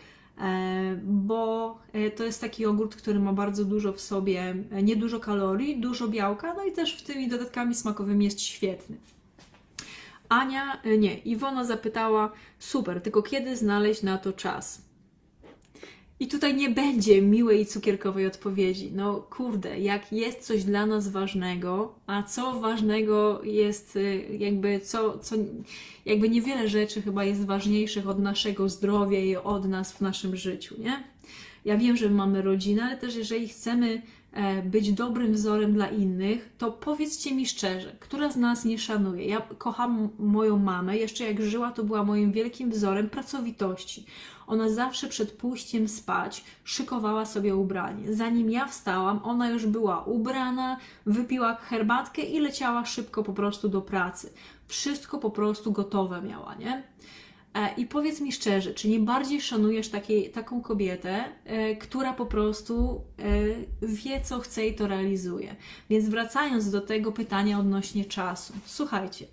bo 1.04 1.78
e, 1.94 2.12
to 2.12 2.24
jest 2.24 2.42
taki 2.42 2.64
jogurt, 2.64 2.96
który 2.96 3.20
ma 3.20 3.34
bardzo 3.34 3.66
dużo 3.66 3.94
w 3.94 4.02
sobie, 4.02 4.56
e, 4.72 4.84
niedużo 4.84 5.20
kalorii, 5.20 5.80
dużo 5.80 6.08
białka, 6.08 6.54
no 6.54 6.64
i 6.64 6.72
też 6.72 6.98
w 6.98 7.04
tymi 7.04 7.28
dodatkami 7.28 7.76
smakowymi 7.76 8.26
jest 8.26 8.42
świetny. 8.42 8.98
Ania, 10.30 10.82
nie, 10.98 11.18
Iwona 11.18 11.66
zapytała, 11.66 12.32
super, 12.60 13.02
tylko 13.02 13.22
kiedy 13.22 13.56
znaleźć 13.56 14.04
na 14.04 14.18
to 14.18 14.34
czas? 14.34 14.85
I 16.20 16.28
tutaj 16.28 16.56
nie 16.56 16.70
będzie 16.70 17.22
miłej 17.22 17.66
cukierkowej 17.66 18.28
odpowiedzi. 18.28 18.92
No 18.94 19.28
kurde, 19.30 19.80
jak 19.80 20.14
jest 20.14 20.42
coś 20.42 20.64
dla 20.64 20.86
nas 20.86 21.08
ważnego, 21.08 21.96
a 22.08 22.24
co 22.24 22.60
ważnego 22.60 23.44
jest 23.44 23.96
y, 23.96 24.38
jakby 24.40 24.80
co, 24.80 25.20
co 25.20 25.36
jakby 26.06 26.30
niewiele 26.30 26.70
rzeczy 26.70 27.02
chyba 27.02 27.24
jest 27.24 27.46
ważniejszych 27.46 28.08
od 28.08 28.20
naszego 28.20 28.70
zdrowia 28.70 29.20
i 29.20 29.36
od 29.36 29.66
nas 29.66 29.94
w 29.94 30.02
naszym 30.02 30.36
życiu, 30.36 30.76
nie? 30.80 31.04
Ja 31.66 31.78
wiem, 31.78 31.98
że 31.98 32.10
mamy 32.10 32.42
rodzinę, 32.42 32.84
ale 32.84 32.98
też 32.98 33.16
jeżeli 33.16 33.48
chcemy 33.48 34.02
być 34.64 34.94
dobrym 34.94 35.34
wzorem 35.34 35.74
dla 35.74 35.88
innych, 35.88 36.50
to 36.58 36.72
powiedzcie 36.72 37.36
mi 37.36 37.46
szczerze, 37.46 37.96
która 38.00 38.32
z 38.32 38.36
nas 38.36 38.66
nie 38.66 38.80
szanuje? 38.80 39.26
Ja 39.26 39.42
kocham 39.58 40.10
moją 40.20 40.60
mamę, 40.60 40.98
jeszcze 40.98 41.24
jak 41.24 41.42
żyła, 41.42 41.72
to 41.72 41.84
była 41.84 42.04
moim 42.04 42.32
wielkim 42.32 42.72
wzorem 42.72 43.10
pracowitości. 43.10 44.06
Ona 44.48 44.70
zawsze 44.70 45.08
przed 45.08 45.32
pójściem 45.32 45.88
spać 45.88 46.44
szykowała 46.64 47.26
sobie 47.26 47.56
ubranie. 47.56 48.14
Zanim 48.14 48.50
ja 48.50 48.66
wstałam, 48.68 49.20
ona 49.24 49.50
już 49.50 49.66
była 49.66 50.04
ubrana, 50.04 50.78
wypiła 51.06 51.56
herbatkę 51.56 52.22
i 52.22 52.40
leciała 52.40 52.86
szybko 52.86 53.24
po 53.24 53.34
prostu 53.34 53.70
do 53.70 53.82
pracy. 53.82 54.34
Wszystko 54.68 55.18
po 55.18 55.30
prostu 55.30 55.72
gotowe 55.72 56.22
miała, 56.22 56.56
nie? 56.56 56.84
E, 57.56 57.74
I 57.78 57.86
powiedz 57.86 58.22
mi 58.22 58.32
szczerze, 58.32 58.74
czy 58.74 58.88
nie 58.88 59.00
bardziej 59.00 59.42
szanujesz 59.42 59.90
takiej, 59.90 60.30
taką 60.30 60.62
kobietę, 60.62 61.24
e, 61.46 61.76
która 61.76 62.14
po 62.14 62.26
prostu 62.26 63.02
e, 63.82 63.88
wie, 63.88 64.22
co 64.22 64.40
chce 64.40 64.68
i 64.68 64.76
to 64.76 64.88
realizuje? 64.88 65.56
Więc 65.90 66.10
wracając 66.10 66.72
do 66.72 66.82
tego 66.82 67.12
pytania 67.12 67.60
odnośnie 67.60 68.06
czasu. 68.06 68.54
Słuchajcie, 68.66 69.26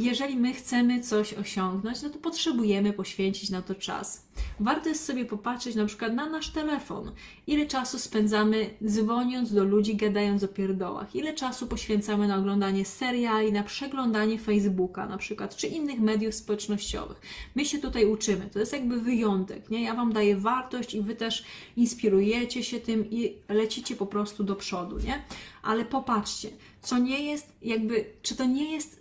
jeżeli 0.00 0.36
my 0.36 0.52
chcemy 0.52 1.00
coś 1.00 1.34
osiągnąć, 1.34 2.02
no 2.02 2.10
to 2.10 2.18
potrzebujemy 2.18 2.92
poświęcić 2.92 3.50
na 3.50 3.62
to 3.62 3.74
czas. 3.74 4.30
Warto 4.60 4.88
jest 4.88 5.04
sobie 5.04 5.24
popatrzeć 5.24 5.74
na 5.74 5.86
przykład 5.86 6.14
na 6.14 6.30
nasz 6.30 6.50
telefon. 6.50 7.12
Ile 7.46 7.66
czasu 7.66 7.98
spędzamy 7.98 8.70
dzwoniąc 8.86 9.54
do 9.54 9.64
ludzi, 9.64 9.96
gadając 9.96 10.42
o 10.42 10.48
pierdołach? 10.48 11.14
Ile 11.14 11.34
czasu 11.34 11.66
poświęcamy 11.66 12.28
na 12.28 12.36
oglądanie 12.36 12.84
seriali, 12.84 13.52
na 13.52 13.62
przeglądanie 13.62 14.38
Facebooka 14.38 15.06
na 15.06 15.18
przykład, 15.18 15.56
czy 15.56 15.66
innych 15.66 16.00
mediów 16.00 16.34
społecznościowych? 16.34 17.20
My 17.54 17.64
się 17.64 17.78
tutaj 17.78 18.06
uczymy. 18.06 18.48
To 18.52 18.58
jest 18.58 18.72
jakby 18.72 19.00
wyjątek, 19.00 19.70
nie? 19.70 19.82
Ja 19.82 19.94
Wam 19.94 20.12
daję 20.12 20.36
wartość 20.36 20.94
i 20.94 21.00
Wy 21.02 21.16
też 21.16 21.44
inspirujecie 21.76 22.64
się 22.64 22.80
tym 22.80 23.10
i 23.10 23.34
lecicie 23.48 23.96
po 23.96 24.06
prostu 24.06 24.44
do 24.44 24.56
przodu, 24.56 24.98
nie? 24.98 25.24
Ale 25.62 25.84
popatrzcie, 25.84 26.48
co 26.82 26.98
nie 26.98 27.24
jest 27.24 27.52
jakby, 27.62 28.04
czy 28.22 28.36
to 28.36 28.44
nie 28.44 28.72
jest 28.72 28.99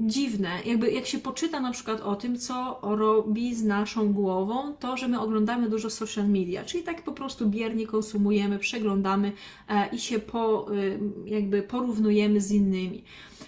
dziwne, 0.00 0.50
jakby 0.64 0.92
jak 0.92 1.06
się 1.06 1.18
poczyta 1.18 1.60
na 1.60 1.72
przykład 1.72 2.00
o 2.00 2.16
tym, 2.16 2.38
co 2.38 2.78
robi 2.82 3.54
z 3.54 3.64
naszą 3.64 4.12
głową, 4.12 4.74
to, 4.74 4.96
że 4.96 5.08
my 5.08 5.20
oglądamy 5.20 5.70
dużo 5.70 5.90
social 5.90 6.28
media, 6.28 6.64
czyli 6.64 6.82
tak 6.82 7.02
po 7.02 7.12
prostu 7.12 7.48
biernie 7.48 7.86
konsumujemy, 7.86 8.58
przeglądamy 8.58 9.32
e, 9.68 9.88
i 9.92 9.98
się 9.98 10.18
po, 10.18 10.72
y, 10.74 10.98
jakby 11.24 11.62
porównujemy 11.62 12.40
z 12.40 12.52
innymi 12.52 13.04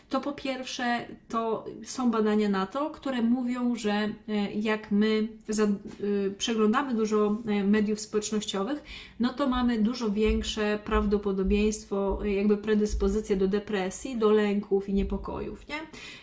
to 0.08 0.20
po 0.20 0.32
pierwsze 0.32 1.06
to 1.28 1.64
są 1.84 2.10
badania 2.10 2.48
na 2.48 2.66
to, 2.66 2.90
które 2.90 3.22
mówią, 3.22 3.76
że 3.76 3.92
e, 3.92 4.52
jak 4.52 4.90
my 4.90 5.28
y, 6.00 6.34
przeglądamy 6.38 6.94
dużo 6.94 7.36
e, 7.46 7.64
mediów 7.64 8.00
społecznościowych, 8.00 8.82
no 9.20 9.32
to 9.32 9.48
mamy 9.48 9.78
dużo 9.78 10.10
większe 10.10 10.78
prawdopodobieństwo, 10.84 12.18
e, 12.22 12.32
jakby 12.32 12.56
predyspozycję 12.56 13.36
do 13.36 13.48
depresji, 13.48 14.18
do 14.18 14.30
lęków 14.30 14.88
i 14.88 14.94
niepokojów, 14.94 15.68
nie? 15.68 15.76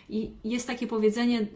I 0.10 0.32
jest 0.44 0.68
takie 0.68 0.88
powiedzenie 0.88 1.48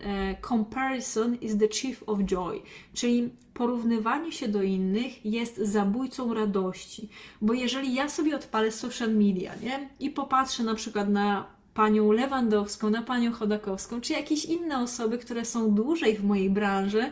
comparison 0.48 1.36
is 1.36 1.58
the 1.58 1.68
chief 1.68 2.04
of 2.10 2.20
joy, 2.20 2.62
czyli 2.94 3.30
porównywanie 3.54 4.32
się 4.32 4.48
do 4.48 4.64
innych 4.64 5.26
jest 5.26 5.58
zabójcą 5.58 6.34
radości. 6.34 7.10
Bo 7.42 7.54
jeżeli 7.54 7.94
ja 7.94 8.10
sobie 8.10 8.36
odpalę 8.36 8.72
social 8.72 9.14
media, 9.14 9.52
nie? 9.64 9.90
I 10.00 10.10
popatrzę 10.10 10.64
na 10.64 10.76
przykład 10.76 11.10
na 11.10 11.59
panią 11.74 12.12
Lewandowską, 12.12 12.90
na 12.90 13.02
panią 13.02 13.32
Chodakowską, 13.32 14.02
czy 14.02 14.14
jakieś 14.14 14.46
inne 14.46 14.80
osoby, 14.80 15.18
które 15.18 15.46
są 15.46 15.72
dłużej 15.72 16.16
w 16.16 16.24
mojej 16.24 16.50
branży, 16.50 17.12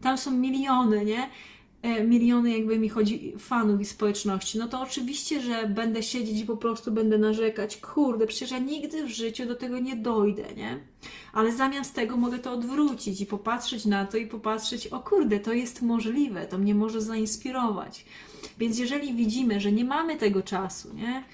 tam 0.00 0.18
są 0.18 0.30
miliony, 0.30 1.04
nie? 1.04 1.28
E, 1.82 2.04
miliony 2.04 2.50
jakby 2.50 2.78
mi 2.78 2.88
chodzi 2.88 3.32
fanów 3.38 3.80
i 3.80 3.84
społeczności, 3.84 4.58
no 4.58 4.68
to 4.68 4.80
oczywiście, 4.80 5.40
że 5.40 5.66
będę 5.66 6.02
siedzieć 6.02 6.40
i 6.40 6.44
po 6.44 6.56
prostu 6.56 6.92
będę 6.92 7.18
narzekać, 7.18 7.76
kurde, 7.76 8.26
przecież 8.26 8.50
ja 8.50 8.58
nigdy 8.58 9.04
w 9.04 9.08
życiu 9.08 9.46
do 9.46 9.54
tego 9.54 9.78
nie 9.78 9.96
dojdę, 9.96 10.44
nie? 10.56 10.78
Ale 11.32 11.52
zamiast 11.52 11.94
tego 11.94 12.16
mogę 12.16 12.38
to 12.38 12.52
odwrócić 12.52 13.20
i 13.20 13.26
popatrzeć 13.26 13.84
na 13.84 14.06
to 14.06 14.16
i 14.16 14.26
popatrzeć, 14.26 14.86
o 14.86 15.00
kurde, 15.00 15.40
to 15.40 15.52
jest 15.52 15.82
możliwe, 15.82 16.46
to 16.46 16.58
mnie 16.58 16.74
może 16.74 17.00
zainspirować. 17.00 18.04
Więc 18.58 18.78
jeżeli 18.78 19.14
widzimy, 19.14 19.60
że 19.60 19.72
nie 19.72 19.84
mamy 19.84 20.16
tego 20.16 20.42
czasu, 20.42 20.94
nie? 20.94 21.24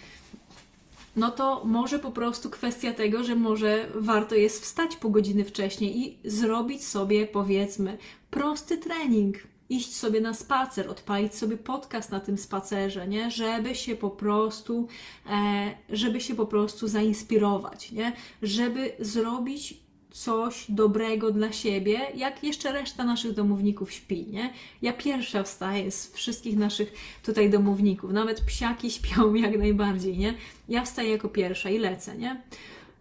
No 1.17 1.31
to 1.31 1.65
może 1.65 1.99
po 1.99 2.11
prostu 2.11 2.51
kwestia 2.51 2.93
tego, 2.93 3.25
że 3.25 3.35
może 3.35 3.89
warto 3.95 4.35
jest 4.35 4.63
wstać 4.63 4.97
pół 4.97 5.11
godziny 5.11 5.45
wcześniej 5.45 5.99
i 5.99 6.19
zrobić 6.25 6.87
sobie, 6.87 7.27
powiedzmy, 7.27 7.99
prosty 8.31 8.79
trening. 8.79 9.37
Iść 9.69 9.97
sobie 9.97 10.21
na 10.21 10.35
spacer, 10.35 10.91
odpalić 10.91 11.35
sobie 11.35 11.57
podcast 11.57 12.11
na 12.11 12.21
tym 12.21 12.39
spacerze, 12.39 13.09
nie? 13.09 13.31
Żeby 13.31 13.75
się 13.75 13.97
po 13.97 14.11
prostu, 14.11 14.89
e, 15.31 15.75
żeby 15.89 16.21
się 16.21 16.35
po 16.35 16.47
prostu 16.47 16.89
zainspirować, 16.89 17.93
nie? 17.93 18.13
Żeby 18.43 18.93
zrobić 18.99 19.84
coś 20.15 20.65
dobrego 20.69 21.31
dla 21.31 21.53
siebie, 21.53 22.01
jak 22.15 22.45
jeszcze 22.45 22.73
reszta 22.73 23.05
naszych 23.05 23.33
domowników 23.33 23.93
śpi, 23.93 24.27
nie? 24.27 24.53
Ja 24.83 24.93
pierwsza 24.93 25.43
wstaję 25.43 25.91
z 25.91 26.13
wszystkich 26.13 26.57
naszych 26.57 26.93
tutaj 27.23 27.51
domowników, 27.51 28.13
nawet 28.13 28.41
psiaki 28.41 28.91
śpią 28.91 29.35
jak 29.45 29.59
najbardziej, 29.59 30.19
nie? 30.19 30.35
Ja 30.69 30.85
wstaję 30.85 31.11
jako 31.11 31.29
pierwsza 31.29 31.71
i 31.71 31.79
lecę, 31.79 32.17
nie? 32.17 32.43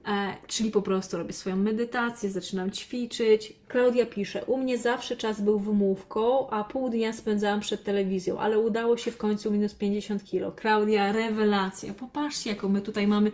E, 0.08 0.38
czyli 0.48 0.72
po 0.72 0.82
prostu 0.82 1.18
robię 1.18 1.34
swoją 1.34 1.56
medytację, 1.56 2.30
zaczynam 2.30 2.72
ćwiczyć. 2.72 3.54
Klaudia 3.68 4.06
pisze, 4.06 4.46
u 4.46 4.58
mnie 4.58 4.78
zawsze 4.78 5.18
czas 5.18 5.42
był 5.42 5.60
wymówką, 5.60 6.50
a 6.50 6.63
pół 6.63 6.89
dnia 6.89 7.13
spędzałam 7.13 7.60
przed 7.60 7.84
telewizją, 7.84 8.39
ale 8.39 8.60
udało 8.60 8.98
się 8.98 9.12
w 9.12 9.18
końcu 9.18 9.52
minus 9.52 9.74
50 9.74 10.24
kilo. 10.24 10.52
Klaudia, 10.52 11.12
rewelacja. 11.12 11.94
Popatrzcie, 11.94 12.50
jaką 12.50 12.70
my 12.70 12.82
tutaj 12.82 13.08
mamy 13.08 13.32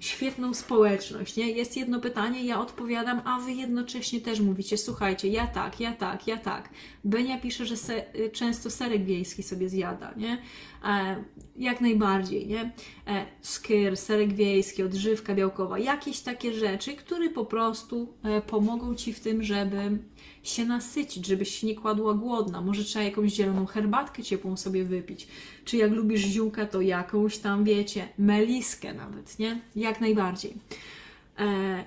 świetną 0.00 0.54
społeczność, 0.54 1.36
nie? 1.36 1.50
Jest 1.50 1.76
jedno 1.76 2.00
pytanie, 2.00 2.44
ja 2.44 2.60
odpowiadam, 2.60 3.20
a 3.24 3.40
wy 3.40 3.52
jednocześnie 3.52 4.20
też 4.20 4.40
mówicie, 4.40 4.78
słuchajcie, 4.78 5.28
ja 5.28 5.46
tak, 5.46 5.80
ja 5.80 5.92
tak, 5.92 6.26
ja 6.26 6.36
tak. 6.36 6.68
Benia 7.04 7.40
pisze, 7.40 7.66
że 7.66 7.76
se, 7.76 8.04
często 8.32 8.70
serek 8.70 9.04
wiejski 9.04 9.42
sobie 9.42 9.68
zjada, 9.68 10.12
nie? 10.16 10.38
E, 10.84 11.24
jak 11.56 11.80
najbardziej, 11.80 12.46
nie? 12.46 12.72
E, 13.06 13.26
skyr, 13.40 13.96
serek 13.96 14.32
wiejski, 14.32 14.82
odżywka 14.82 15.34
białkowa, 15.34 15.78
jakieś 15.78 16.20
takie 16.20 16.54
rzeczy, 16.54 16.96
które 16.96 17.28
po 17.28 17.44
prostu 17.44 18.14
e, 18.22 18.40
pomogą 18.40 18.94
Ci 18.94 19.12
w 19.12 19.20
tym, 19.20 19.42
żeby 19.42 19.98
się 20.42 20.64
nasycić, 20.64 21.26
żebyś 21.26 21.60
się 21.60 21.66
nie 21.66 21.74
kładła 21.74 22.14
głodna. 22.14 22.60
Może 22.60 22.84
trzeba 22.84 23.04
jakąś 23.04 23.32
zieloną 23.32 23.66
herbatkę 23.66 24.22
ciepłą 24.22 24.56
sobie 24.56 24.84
wypić. 24.84 25.28
Czy 25.64 25.76
jak 25.76 25.92
lubisz 25.92 26.20
ziółka, 26.20 26.66
to 26.66 26.80
jakąś 26.80 27.38
tam, 27.38 27.64
wiecie, 27.64 28.08
meliskę 28.18 28.94
nawet, 28.94 29.38
nie? 29.38 29.60
Jak 29.76 30.00
najbardziej. 30.00 30.54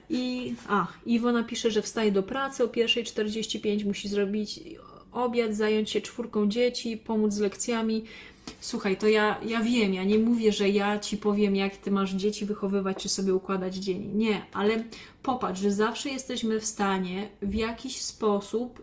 I 0.09 0.53
a, 0.67 0.87
Iwo 1.05 1.31
napisze, 1.31 1.71
że 1.71 1.81
wstaje 1.81 2.11
do 2.11 2.23
pracy 2.23 2.63
o 2.63 2.67
1.45, 2.67 3.85
musi 3.85 4.09
zrobić 4.09 4.59
obiad, 5.11 5.55
zająć 5.55 5.89
się 5.89 6.01
czwórką 6.01 6.47
dzieci, 6.49 6.97
pomóc 6.97 7.33
z 7.33 7.39
lekcjami. 7.39 8.03
Słuchaj, 8.59 8.97
to 8.97 9.07
ja, 9.07 9.37
ja 9.45 9.61
wiem, 9.61 9.93
ja 9.93 10.03
nie 10.03 10.19
mówię, 10.19 10.51
że 10.51 10.69
ja 10.69 10.99
ci 10.99 11.17
powiem, 11.17 11.55
jak 11.55 11.77
ty 11.77 11.91
masz 11.91 12.13
dzieci 12.13 12.45
wychowywać, 12.45 12.97
czy 12.97 13.09
sobie 13.09 13.35
układać 13.35 13.75
dzień. 13.75 14.11
Nie, 14.15 14.41
ale 14.53 14.83
popatrz, 15.23 15.61
że 15.61 15.71
zawsze 15.71 16.09
jesteśmy 16.09 16.59
w 16.59 16.65
stanie 16.65 17.29
w 17.41 17.53
jakiś 17.53 18.01
sposób 18.01 18.81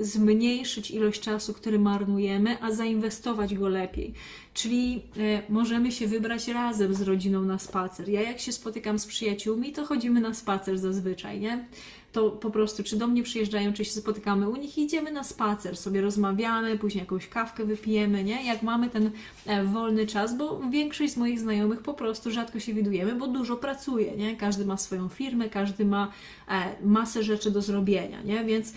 zmniejszyć 0.00 0.90
ilość 0.90 1.20
czasu, 1.20 1.54
który 1.54 1.78
marnujemy, 1.78 2.62
a 2.62 2.72
zainwestować 2.72 3.54
go 3.54 3.68
lepiej. 3.68 4.14
Czyli 4.54 5.02
y, 5.16 5.42
możemy 5.48 5.92
się 5.92 6.06
wybrać 6.06 6.48
razem 6.48 6.94
z 6.94 7.02
rodziną 7.02 7.42
na 7.42 7.58
spacer. 7.58 8.08
Ja 8.08 8.22
jak 8.22 8.40
się 8.40 8.52
spotykam 8.52 8.98
z 8.98 9.06
przyjaciółmi, 9.06 9.72
to 9.72 9.84
chodzimy 9.84 10.20
na 10.20 10.34
spacer 10.34 10.78
zazwyczaj, 10.78 11.40
nie? 11.40 11.64
To 12.12 12.30
po 12.30 12.50
prostu, 12.50 12.82
czy 12.82 12.96
do 12.96 13.06
mnie 13.06 13.22
przyjeżdżają, 13.22 13.72
czy 13.72 13.84
się 13.84 13.90
spotykamy 13.90 14.48
u 14.48 14.56
nich, 14.56 14.78
idziemy 14.78 15.12
na 15.12 15.24
spacer, 15.24 15.76
sobie 15.76 16.00
rozmawiamy, 16.00 16.78
później 16.78 17.00
jakąś 17.00 17.28
kawkę 17.28 17.64
wypijemy, 17.64 18.24
nie? 18.24 18.46
Jak 18.46 18.62
mamy 18.62 18.90
ten 18.90 19.10
e, 19.46 19.64
wolny 19.64 20.06
czas, 20.06 20.38
bo 20.38 20.60
większość 20.70 21.12
z 21.12 21.16
moich 21.16 21.40
znajomych 21.40 21.82
po 21.82 21.94
prostu 21.94 22.30
rzadko 22.30 22.60
się 22.60 22.74
widujemy, 22.74 23.14
bo 23.14 23.26
dużo 23.28 23.56
pracuje, 23.56 24.16
nie? 24.16 24.36
Każdy 24.36 24.64
ma 24.64 24.76
swoją 24.76 25.08
firmę, 25.08 25.48
każdy 25.48 25.84
ma 25.84 26.12
e, 26.48 26.86
masę 26.86 27.22
rzeczy 27.22 27.50
do 27.50 27.62
zrobienia, 27.62 28.22
nie? 28.22 28.44
Więc 28.44 28.72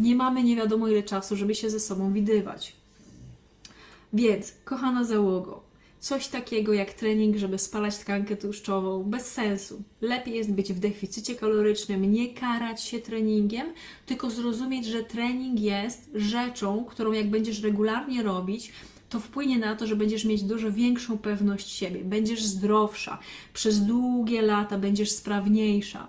nie 0.00 0.16
mamy 0.16 0.42
nie 0.42 0.56
wiadomo 0.56 0.88
ile 0.88 1.02
czasu, 1.02 1.36
żeby 1.36 1.54
się 1.54 1.70
ze 1.70 1.80
sobą 1.80 2.12
widywać. 2.12 2.76
Więc, 4.12 4.52
kochana 4.64 5.04
załogo, 5.04 5.62
coś 6.00 6.28
takiego 6.28 6.72
jak 6.72 6.92
trening, 6.92 7.36
żeby 7.36 7.58
spalać 7.58 7.98
tkankę 7.98 8.36
tłuszczową, 8.36 9.02
bez 9.02 9.32
sensu. 9.32 9.82
Lepiej 10.00 10.34
jest 10.34 10.52
być 10.52 10.72
w 10.72 10.78
deficycie 10.78 11.34
kalorycznym, 11.34 12.12
nie 12.12 12.34
karać 12.34 12.82
się 12.82 12.98
treningiem, 12.98 13.66
tylko 14.06 14.30
zrozumieć, 14.30 14.86
że 14.86 15.04
trening 15.04 15.60
jest 15.60 16.10
rzeczą, 16.14 16.84
którą 16.84 17.12
jak 17.12 17.30
będziesz 17.30 17.62
regularnie 17.62 18.22
robić, 18.22 18.72
to 19.08 19.20
wpłynie 19.20 19.58
na 19.58 19.76
to, 19.76 19.86
że 19.86 19.96
będziesz 19.96 20.24
mieć 20.24 20.42
dużo 20.42 20.72
większą 20.72 21.18
pewność 21.18 21.70
siebie, 21.70 22.04
będziesz 22.04 22.44
zdrowsza, 22.44 23.18
przez 23.52 23.80
długie 23.80 24.42
lata 24.42 24.78
będziesz 24.78 25.10
sprawniejsza. 25.10 26.08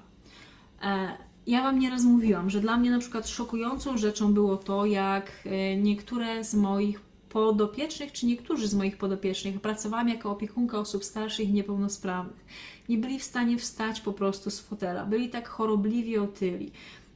E, 0.83 1.17
ja 1.47 1.63
Wam 1.63 1.79
nieraz 1.79 2.03
mówiłam, 2.03 2.49
że 2.49 2.59
dla 2.59 2.77
mnie 2.77 2.91
na 2.91 2.99
przykład 2.99 3.27
szokującą 3.29 3.97
rzeczą 3.97 4.33
było 4.33 4.57
to, 4.57 4.85
jak 4.85 5.31
e, 5.45 5.77
niektóre 5.77 6.43
z 6.43 6.53
moich 6.53 7.01
podopiecznych, 7.29 8.11
czy 8.11 8.25
niektórzy 8.25 8.67
z 8.67 8.73
moich 8.73 8.97
podopiecznych, 8.97 9.61
pracowałam 9.61 10.09
jako 10.09 10.31
opiekunka 10.31 10.79
osób 10.79 11.05
starszych 11.05 11.49
i 11.49 11.53
niepełnosprawnych, 11.53 12.45
nie 12.89 12.97
byli 12.97 13.19
w 13.19 13.23
stanie 13.23 13.57
wstać 13.57 14.01
po 14.01 14.13
prostu 14.13 14.49
z 14.49 14.59
fotela, 14.59 15.05
byli 15.05 15.29
tak 15.29 15.47
chorobliwi 15.47 16.17
otyli. 16.17 16.71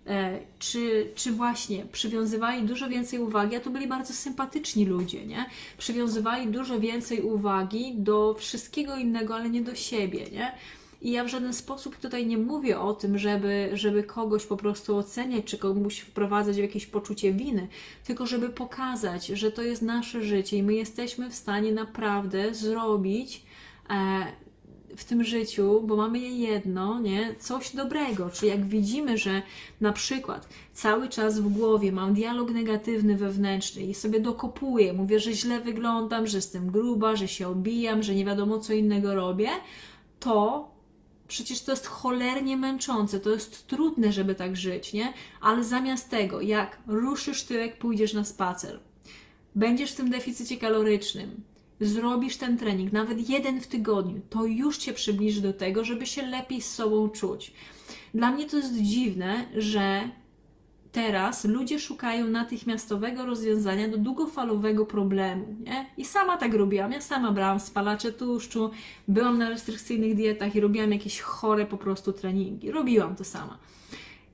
E, 0.08 0.40
czy, 0.60 1.12
czy 1.16 1.32
właśnie 1.32 1.86
przywiązywali 1.86 2.64
dużo 2.64 2.90
więcej 2.90 3.20
uwagi, 3.20 3.56
a 3.56 3.60
to 3.60 3.70
byli 3.70 3.88
bardzo 3.88 4.14
sympatyczni 4.14 4.86
ludzie, 4.86 5.26
nie? 5.26 5.46
Przywiązywali 5.78 6.48
dużo 6.48 6.80
więcej 6.80 7.22
uwagi 7.22 7.94
do 7.98 8.34
wszystkiego 8.34 8.96
innego, 8.96 9.36
ale 9.36 9.50
nie 9.50 9.62
do 9.62 9.76
siebie, 9.76 10.26
nie? 10.32 10.52
I 11.06 11.12
ja 11.12 11.24
w 11.24 11.28
żaden 11.28 11.54
sposób 11.54 11.98
tutaj 11.98 12.26
nie 12.28 12.38
mówię 12.38 12.80
o 12.80 12.94
tym, 12.94 13.18
żeby, 13.18 13.70
żeby 13.74 14.04
kogoś 14.04 14.46
po 14.46 14.58
prostu 14.58 14.98
oceniać, 14.98 15.46
czy 15.46 15.58
komuś 15.58 16.00
wprowadzać 16.00 16.56
w 16.56 16.60
jakieś 16.60 16.86
poczucie 16.86 17.34
winy, 17.34 17.68
tylko 18.04 18.26
żeby 18.26 18.50
pokazać, 18.50 19.28
że 19.28 19.52
to 19.52 19.62
jest 19.62 19.82
nasze 19.82 20.24
życie 20.24 20.58
i 20.58 20.63
my 20.63 20.74
jesteśmy 20.74 21.30
w 21.30 21.36
stanie 21.36 21.72
naprawdę 21.72 22.54
zrobić 22.54 23.44
e, 23.89 24.26
w 24.96 25.04
tym 25.04 25.24
życiu, 25.24 25.82
bo 25.82 25.96
mamy 25.96 26.20
je 26.20 26.30
jedno, 26.30 27.00
nie, 27.00 27.36
coś 27.39 27.76
dobrego. 27.76 28.30
Czy 28.30 28.46
jak 28.46 28.65
widzimy, 28.65 29.18
że 29.18 29.41
na 29.82 29.94
przykład 29.94 30.50
cały 30.74 31.10
czas 31.10 31.39
w 31.39 31.50
głowie 31.50 31.91
mam 31.91 32.13
dialog 32.13 32.52
negatywny 32.52 33.18
wewnętrzny 33.18 33.82
i 33.82 33.94
sobie 33.94 34.20
dokopuję, 34.20 34.94
mówię, 34.94 35.20
że 35.20 35.34
źle 35.34 35.60
wyglądam, 35.60 36.28
że 36.28 36.38
jestem 36.38 36.72
gruba, 36.72 37.15
że 37.15 37.28
się 37.28 37.48
obijam, 37.48 38.04
że 38.04 38.15
nie 38.15 38.26
wiadomo 38.26 38.60
co 38.60 38.74
innego 38.74 39.15
robię, 39.15 39.50
to 40.20 40.75
Przecież 41.28 41.62
to 41.62 41.72
jest 41.72 41.88
cholernie 41.88 42.58
męczące, 42.58 43.20
to 43.20 43.30
jest 43.30 43.68
trudne, 43.68 44.12
żeby 44.12 44.36
tak 44.36 44.56
żyć, 44.56 44.94
nie? 44.94 45.14
Ale 45.42 45.64
zamiast 45.64 46.10
tego, 46.10 46.42
jak 46.42 46.78
ruszysz 46.88 47.44
tyłek, 47.44 47.78
pójdziesz 47.78 48.14
na 48.14 48.24
spacer, 48.24 48.80
będziesz 49.56 49.92
w 49.92 49.96
tym 49.96 50.10
deficycie 50.10 50.58
kalorycznym, 50.58 51.44
zrobisz 51.82 52.38
ten 52.38 52.58
trening, 52.58 52.94
nawet 52.94 53.30
jeden 53.30 53.62
w 53.62 53.68
tygodniu, 53.68 54.22
to 54.30 54.46
już 54.46 54.78
cię 54.78 54.94
przybliży 54.94 55.42
do 55.42 55.54
tego, 55.54 55.86
żeby 55.86 56.06
się 56.06 56.22
lepiej 56.22 56.62
z 56.62 56.74
sobą 56.74 57.10
czuć. 57.10 57.54
Dla 58.14 58.32
mnie 58.32 58.50
to 58.50 58.58
jest 58.58 58.82
dziwne, 58.82 59.46
że 59.58 60.10
teraz 60.96 61.46
ludzie 61.46 61.80
szukają 61.80 62.28
natychmiastowego 62.28 63.26
rozwiązania 63.26 63.88
do 63.88 63.98
długofalowego 63.98 64.86
problemu, 64.86 65.56
nie? 65.64 65.86
I 65.98 66.06
sama 66.06 66.38
tak 66.38 66.54
robiłam. 66.54 66.92
Ja 66.92 67.02
sama 67.02 67.32
brałam 67.32 67.60
spalacze 67.60 68.12
tłuszczu, 68.12 68.72
byłam 69.08 69.38
na 69.38 69.50
restrykcyjnych 69.50 70.16
dietach 70.16 70.56
i 70.56 70.60
robiłam 70.60 70.92
jakieś 70.92 71.20
chore 71.20 71.66
po 71.66 71.78
prostu 71.78 72.14
treningi. 72.14 72.72
Robiłam 72.72 73.16
to 73.16 73.24
sama. 73.24 73.58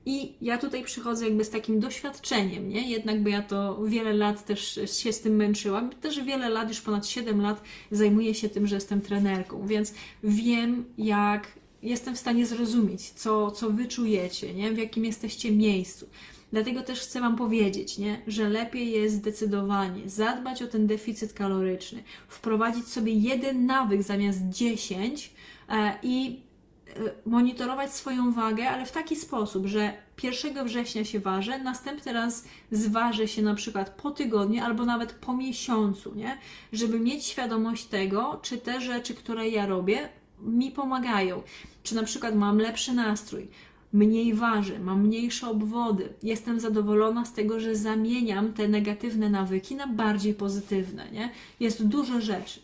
I 0.06 0.32
ja 0.40 0.58
tutaj 0.58 0.84
przychodzę 0.84 1.24
jakby 1.24 1.44
z 1.44 1.50
takim 1.50 1.80
doświadczeniem, 1.80 2.68
nie? 2.68 2.90
Jednak 2.90 3.22
by 3.22 3.30
ja 3.30 3.42
to 3.42 3.84
wiele 3.84 4.12
lat 4.12 4.44
też 4.44 4.80
się 5.02 5.12
z 5.12 5.20
tym 5.20 5.36
męczyłam. 5.36 5.90
Też 5.90 6.20
wiele 6.20 6.48
lat, 6.48 6.68
już 6.68 6.80
ponad 6.80 7.06
7 7.06 7.40
lat 7.40 7.62
zajmuję 7.90 8.34
się 8.34 8.48
tym, 8.48 8.66
że 8.66 8.74
jestem 8.74 9.00
trenerką, 9.00 9.66
więc 9.66 9.94
wiem 10.22 10.84
jak 10.98 11.48
jestem 11.82 12.14
w 12.14 12.18
stanie 12.18 12.46
zrozumieć, 12.46 13.10
co, 13.10 13.50
co 13.50 13.70
wy 13.70 13.86
czujecie, 13.86 14.54
nie? 14.54 14.72
w 14.72 14.78
jakim 14.78 15.04
jesteście 15.04 15.52
miejscu. 15.52 16.06
Dlatego 16.52 16.82
też 16.82 17.00
chcę 17.00 17.20
Wam 17.20 17.36
powiedzieć, 17.36 17.98
nie? 17.98 18.22
że 18.26 18.48
lepiej 18.48 18.92
jest 18.92 19.14
zdecydowanie 19.14 20.10
zadbać 20.10 20.62
o 20.62 20.66
ten 20.66 20.86
deficyt 20.86 21.32
kaloryczny, 21.32 22.02
wprowadzić 22.28 22.88
sobie 22.88 23.12
jeden 23.12 23.66
nawyk 23.66 24.02
zamiast 24.02 24.48
dziesięć 24.48 25.32
e, 25.68 25.98
i 26.02 26.40
e, 26.88 27.00
monitorować 27.26 27.92
swoją 27.92 28.32
wagę, 28.32 28.70
ale 28.70 28.86
w 28.86 28.92
taki 28.92 29.16
sposób, 29.16 29.66
że 29.66 29.92
1 30.22 30.64
września 30.64 31.04
się 31.04 31.20
ważę, 31.20 31.58
następny 31.58 32.12
raz 32.12 32.44
zważę 32.72 33.28
się 33.28 33.42
na 33.42 33.54
przykład 33.54 33.90
po 33.90 34.10
tygodniu 34.10 34.64
albo 34.64 34.84
nawet 34.84 35.12
po 35.12 35.36
miesiącu, 35.36 36.14
nie? 36.14 36.38
żeby 36.72 37.00
mieć 37.00 37.24
świadomość 37.24 37.84
tego, 37.84 38.40
czy 38.42 38.58
te 38.58 38.80
rzeczy, 38.80 39.14
które 39.14 39.48
ja 39.48 39.66
robię, 39.66 40.08
mi 40.42 40.70
pomagają. 40.70 41.42
Czy 41.82 41.94
na 41.94 42.02
przykład 42.02 42.34
mam 42.34 42.58
lepszy 42.58 42.92
nastrój, 42.92 43.48
mniej 43.92 44.34
waży, 44.34 44.78
mam 44.78 45.02
mniejsze 45.02 45.48
obwody. 45.48 46.08
Jestem 46.22 46.60
zadowolona 46.60 47.24
z 47.24 47.32
tego, 47.32 47.60
że 47.60 47.76
zamieniam 47.76 48.52
te 48.52 48.68
negatywne 48.68 49.30
nawyki 49.30 49.74
na 49.74 49.86
bardziej 49.86 50.34
pozytywne. 50.34 51.10
Nie? 51.10 51.30
Jest 51.60 51.86
dużo 51.86 52.20
rzeczy. 52.20 52.60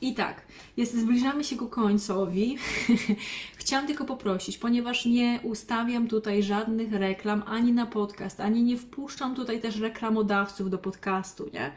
I 0.00 0.14
tak, 0.14 0.42
jest, 0.76 0.98
zbliżamy 0.98 1.44
się 1.44 1.56
ku 1.56 1.66
końcowi. 1.66 2.56
Chciałam 3.56 3.86
tylko 3.86 4.04
poprosić, 4.04 4.58
ponieważ 4.58 5.06
nie 5.06 5.40
ustawiam 5.42 6.08
tutaj 6.08 6.42
żadnych 6.42 6.92
reklam 6.92 7.42
ani 7.46 7.72
na 7.72 7.86
podcast, 7.86 8.40
ani 8.40 8.62
nie 8.62 8.76
wpuszczam 8.76 9.34
tutaj 9.34 9.60
też 9.60 9.76
reklamodawców 9.76 10.70
do 10.70 10.78
podcastu, 10.78 11.50
nie? 11.52 11.70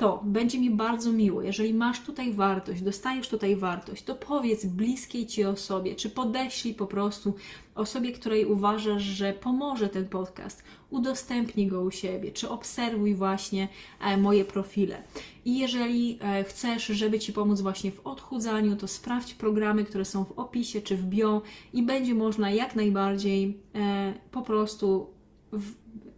To 0.00 0.20
będzie 0.24 0.60
mi 0.60 0.70
bardzo 0.70 1.12
miło, 1.12 1.42
jeżeli 1.42 1.74
masz 1.74 2.00
tutaj 2.00 2.32
wartość, 2.32 2.82
dostajesz 2.82 3.28
tutaj 3.28 3.56
wartość, 3.56 4.02
to 4.02 4.14
powiedz 4.14 4.66
bliskiej 4.66 5.26
ci 5.26 5.44
osobie, 5.44 5.94
czy 5.94 6.10
podeślij 6.10 6.74
po 6.74 6.86
prostu 6.86 7.34
osobie, 7.74 8.12
której 8.12 8.46
uważasz, 8.46 9.02
że 9.02 9.32
pomoże 9.32 9.88
ten 9.88 10.08
podcast, 10.08 10.62
udostępnij 10.90 11.66
go 11.66 11.82
u 11.82 11.90
siebie, 11.90 12.32
czy 12.32 12.48
obserwuj 12.48 13.14
właśnie 13.14 13.68
e, 14.00 14.16
moje 14.16 14.44
profile. 14.44 15.02
I 15.44 15.58
jeżeli 15.58 16.18
e, 16.22 16.44
chcesz, 16.44 16.86
żeby 16.86 17.18
Ci 17.18 17.32
pomóc 17.32 17.60
właśnie 17.60 17.90
w 17.92 18.06
odchudzaniu, 18.06 18.76
to 18.76 18.88
sprawdź 18.88 19.34
programy, 19.34 19.84
które 19.84 20.04
są 20.04 20.24
w 20.24 20.32
opisie 20.32 20.82
czy 20.82 20.96
w 20.96 21.04
bio 21.04 21.42
i 21.72 21.82
będzie 21.82 22.14
można 22.14 22.50
jak 22.50 22.76
najbardziej 22.76 23.60
e, 23.74 24.14
po 24.30 24.42
prostu 24.42 25.06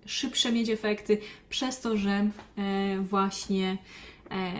szybsze 0.07 0.53
mieć 0.53 0.69
efekty 0.69 1.19
przez 1.49 1.81
to, 1.81 1.97
że 1.97 2.11
e, 2.11 2.31
właśnie 3.01 3.79
e, 4.31 4.53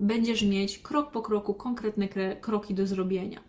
będziesz 0.00 0.42
mieć 0.42 0.78
krok 0.78 1.10
po 1.10 1.22
kroku 1.22 1.54
konkretne 1.54 2.08
kroki 2.40 2.74
do 2.74 2.86
zrobienia. 2.86 3.40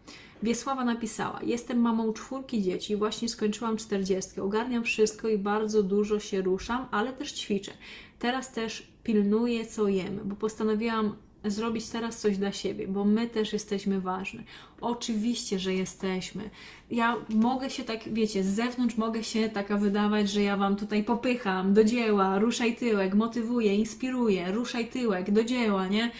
Wiesława 0.43 0.85
napisała: 0.85 1.39
Jestem 1.43 1.79
mamą 1.79 2.13
czwórki 2.13 2.61
dzieci, 2.61 2.95
właśnie 2.95 3.29
skończyłam 3.29 3.77
czterdziestkę. 3.77 4.43
Ogarniam 4.43 4.83
wszystko 4.83 5.27
i 5.27 5.37
bardzo 5.37 5.83
dużo 5.83 6.19
się 6.19 6.41
ruszam, 6.41 6.87
ale 6.91 7.13
też 7.13 7.31
ćwiczę. 7.31 7.71
Teraz 8.19 8.51
też 8.51 8.87
pilnuję, 9.03 9.65
co 9.65 9.87
jemy, 9.87 10.21
bo 10.25 10.35
postanowiłam 10.35 11.15
zrobić 11.51 11.89
teraz 11.89 12.19
coś 12.19 12.37
dla 12.37 12.51
siebie, 12.51 12.87
bo 12.87 13.05
my 13.05 13.27
też 13.27 13.53
jesteśmy 13.53 14.01
ważne. 14.01 14.43
Oczywiście, 14.81 15.59
że 15.59 15.73
jesteśmy. 15.73 16.49
Ja 16.91 17.15
mogę 17.29 17.69
się 17.69 17.83
tak, 17.83 18.13
wiecie, 18.13 18.43
z 18.43 18.47
zewnątrz 18.47 18.97
mogę 18.97 19.23
się 19.23 19.49
taka 19.49 19.77
wydawać, 19.77 20.29
że 20.29 20.41
ja 20.41 20.57
Wam 20.57 20.75
tutaj 20.75 21.03
popycham 21.03 21.73
do 21.73 21.83
dzieła, 21.83 22.39
ruszaj 22.39 22.75
tyłek, 22.75 23.15
motywuję, 23.15 23.75
inspiruję, 23.75 24.51
ruszaj 24.51 24.87
tyłek, 24.87 25.31
do 25.31 25.43
dzieła, 25.43 25.87
nie? 25.87 26.11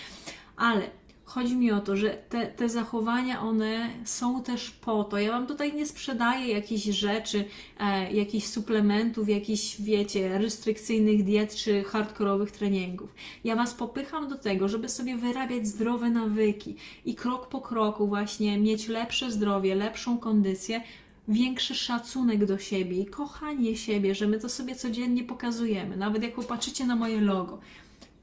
Ale 0.58 0.90
Chodzi 1.28 1.56
mi 1.56 1.72
o 1.72 1.80
to, 1.80 1.96
że 1.98 2.10
te, 2.10 2.48
te 2.48 2.70
zachowania, 2.70 3.42
one 3.42 3.90
są 4.06 4.44
też 4.44 4.72
po 4.72 5.04
to. 5.04 5.18
Ja 5.18 5.32
Wam 5.32 5.48
tutaj 5.48 5.74
nie 5.74 5.86
sprzedaję 5.86 6.48
jakichś 6.48 6.84
rzeczy, 6.84 7.46
e, 7.80 8.13
jakichś 8.13 8.48
suplementów, 8.48 9.30
jakichś, 9.30 9.82
wiecie, 9.82 10.38
restrykcyjnych 10.38 11.24
diet 11.24 11.56
czy 11.56 11.84
hardkorowych 11.84 12.52
treningów. 12.52 13.16
Ja 13.44 13.56
Was 13.56 13.74
popycham 13.74 14.30
do 14.30 14.38
tego, 14.38 14.68
żeby 14.68 14.90
sobie 14.90 15.18
wyrabiać 15.18 15.68
zdrowe 15.68 16.10
nawyki 16.10 16.76
i 17.06 17.16
krok 17.16 17.48
po 17.48 17.62
kroku 17.62 18.08
właśnie 18.08 18.58
mieć 18.58 18.88
lepsze 18.88 19.32
zdrowie, 19.32 19.76
lepszą 19.76 20.18
kondycję, 20.18 20.82
większy 21.28 21.76
szacunek 21.76 22.46
do 22.46 22.58
siebie 22.58 23.02
i 23.02 23.06
kochanie 23.06 23.76
siebie, 23.76 24.16
że 24.16 24.28
my 24.28 24.40
to 24.40 24.50
sobie 24.50 24.76
codziennie 24.76 25.24
pokazujemy. 25.24 25.98
Nawet 25.98 26.24
jak 26.24 26.34
popatrzycie 26.34 26.86
na 26.86 26.96
moje 26.96 27.22
logo, 27.22 27.60